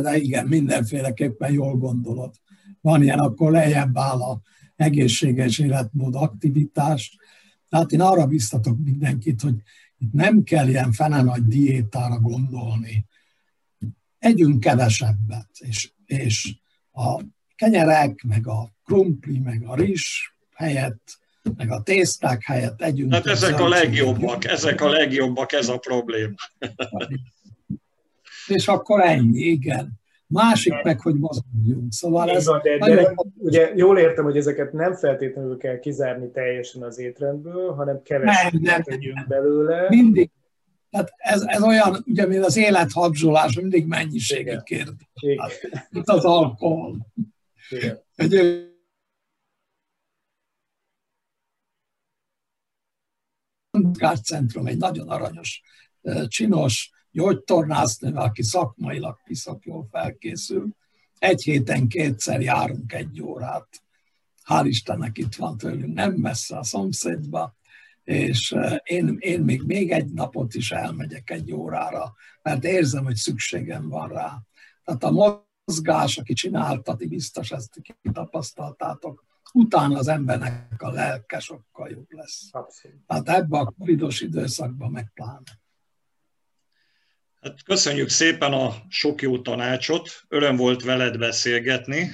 De 0.03 0.17
igen, 0.17 0.47
mindenféleképpen 0.47 1.51
jól 1.51 1.76
gondolod. 1.76 2.36
Van 2.82 3.03
ilyen, 3.03 3.20
akkor 3.20 3.51
lejjebb 3.51 3.97
áll 3.97 4.22
a 4.22 4.41
egészséges 4.76 5.59
életmód, 5.59 6.15
aktivitás. 6.15 7.17
Tehát 7.70 7.91
én 7.91 8.01
arra 8.01 8.26
biztatok 8.26 8.78
mindenkit, 8.84 9.41
hogy 9.41 9.55
itt 9.97 10.11
nem 10.11 10.43
kell 10.43 10.67
ilyen 10.67 10.91
fene 10.91 11.22
nagy 11.22 11.43
diétára 11.43 12.20
gondolni. 12.20 13.05
Együnk 14.17 14.59
kevesebbet, 14.59 15.49
és, 15.59 15.91
és 16.10 16.55
a 16.93 17.22
kenyerek, 17.55 18.24
meg 18.28 18.47
a 18.47 18.70
krumpli, 18.86 19.39
meg 19.39 19.64
a 19.68 19.76
rizs 19.76 20.34
helyett, 20.55 21.20
meg 21.57 21.72
a 21.72 21.82
tészták 21.84 22.43
helyett 22.43 22.82
együnk. 22.82 23.14
Hát 23.14 23.26
ezek 23.26 23.60
a 23.60 23.68
legjobbak, 23.68 24.45
ezek 24.45 24.82
a 24.82 24.89
legjobbak, 24.89 25.51
ez 25.51 25.70
a 25.70 25.78
probléma. 25.78 26.36
És 28.47 28.68
akkor 28.68 29.01
ennyi, 29.01 29.39
igen. 29.39 29.99
Másik 30.28 30.84
meg, 30.84 31.01
hogy 31.01 31.16
mozogjunk. 31.16 31.93
Szóval 31.93 32.30
ez 32.30 32.45
van, 32.45 32.62
de, 32.64 32.78
de 32.78 33.14
ugye 33.38 33.72
jól 33.76 33.99
értem, 33.99 34.24
hogy 34.24 34.38
ezeket 34.38 34.74
nem 34.74 34.93
feltétlenül 34.93 35.57
kell 35.57 35.80
kizárni 35.80 36.32
teljesen 36.32 36.84
az 36.84 36.99
étrendből, 36.99 37.74
hanem 37.74 38.01
keveset 38.01 38.51
nem, 38.51 38.62
nem, 38.62 39.26
belőle. 39.28 39.86
Mindig. 39.89 40.30
Tehát 40.90 41.14
ez, 41.18 41.42
ez 41.42 41.64
olyan, 41.64 42.04
ugye, 42.06 42.26
mint 42.26 42.46
az 42.46 42.58
élet 42.58 42.92
habzsolás, 42.92 43.56
mindig 43.56 43.86
mennyiségi 43.86 44.58
kérdés. 44.64 45.08
Hát, 45.38 45.88
itt 45.90 46.08
az 46.08 46.26
alkohol. 46.26 47.08
Igen. 47.70 48.00
Egy, 48.16 48.68
centrum 54.24 54.68
egy 54.68 54.78
nagyon 54.78 55.10
aranyos, 55.10 55.62
csinos 56.28 56.92
gyógytornásznő, 57.12 58.14
aki 58.14 58.44
szakmailag 58.44 59.20
piszak 59.24 59.66
jól 59.66 59.88
felkészül. 59.92 60.70
Egy 61.18 61.42
héten 61.42 61.88
kétszer 61.88 62.42
járunk 62.42 62.94
egy 62.94 63.22
órát. 63.22 63.84
Hál' 64.46 64.66
Istennek 64.66 65.18
itt 65.18 65.36
van 65.36 65.58
tőlünk, 65.58 65.94
nem 65.94 66.14
messze 66.14 66.58
a 66.58 66.64
szomszédba, 66.64 67.56
és 68.10 68.55
én, 68.84 69.18
én 69.20 69.41
még, 69.41 69.64
még 69.64 69.91
egy 69.91 70.14
napot 70.14 70.53
is 70.53 70.72
elmegyek 70.72 71.30
egy 71.30 71.51
órára, 71.51 72.16
mert 72.41 72.64
érzem, 72.64 73.03
hogy 73.03 73.16
szükségem 73.16 73.89
van 73.89 74.10
rá. 74.10 74.41
Tehát 74.84 75.03
a 75.03 75.43
mozgás, 75.66 76.18
aki 76.18 76.34
csinálta, 76.34 76.95
ti 76.95 77.07
biztos 77.07 77.51
ezt 77.51 77.82
kitapasztaltátok, 78.01 79.26
utána 79.53 79.97
az 79.97 80.07
embernek 80.07 80.82
a 80.82 80.91
lelke 80.91 81.39
sokkal 81.39 81.89
jobb 81.89 82.12
lesz. 82.12 82.49
Abszolút. 82.51 82.97
Tehát 83.07 83.30
ebben 83.30 83.62
a 83.62 83.72
covidos 83.72 84.22
időszakban 84.22 84.91
meg 84.91 85.12
pláne. 85.14 85.60
Hát 87.41 87.64
köszönjük 87.64 88.10
szépen 88.10 88.53
a 88.53 88.74
sok 88.88 89.22
jó 89.22 89.41
tanácsot, 89.41 90.24
öröm 90.28 90.55
volt 90.55 90.84
veled 90.84 91.18
beszélgetni, 91.18 92.12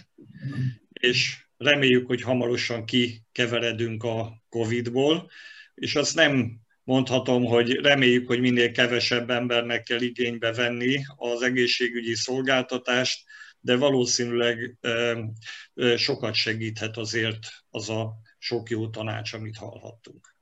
és 0.93 1.47
reméljük, 1.57 2.07
hogy 2.07 2.21
hamarosan 2.21 2.85
kikeveredünk 2.85 4.03
a 4.03 4.43
Covid-ból, 4.49 5.29
és 5.75 5.95
azt 5.95 6.15
nem 6.15 6.59
mondhatom, 6.83 7.45
hogy 7.45 7.71
reméljük, 7.71 8.27
hogy 8.27 8.39
minél 8.39 8.71
kevesebb 8.71 9.29
embernek 9.29 9.83
kell 9.83 10.01
igénybe 10.01 10.53
venni 10.53 11.01
az 11.15 11.41
egészségügyi 11.41 12.15
szolgáltatást, 12.15 13.23
de 13.59 13.75
valószínűleg 13.75 14.77
sokat 15.95 16.33
segíthet 16.33 16.97
azért 16.97 17.39
az 17.69 17.89
a 17.89 18.13
sok 18.37 18.69
jó 18.69 18.89
tanács, 18.89 19.33
amit 19.33 19.57
hallhattunk. 19.57 20.35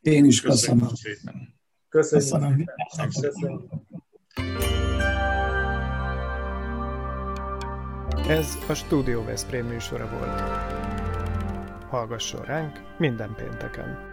Én 0.00 0.24
is 0.24 0.40
köszönöm. 0.40 0.78
Köszönöm 0.78 0.94
szépen. 0.94 1.56
Köszönöm. 1.88 2.64
köszönöm. 2.98 3.20
köszönöm. 3.20 3.68
Ez 8.28 8.58
a 8.68 8.74
Studio 8.74 9.24
Veszprém 9.24 9.66
műsora 9.66 10.08
volt. 10.08 10.40
Hallgasson 11.90 12.44
ránk 12.44 12.98
minden 12.98 13.34
pénteken! 13.34 14.07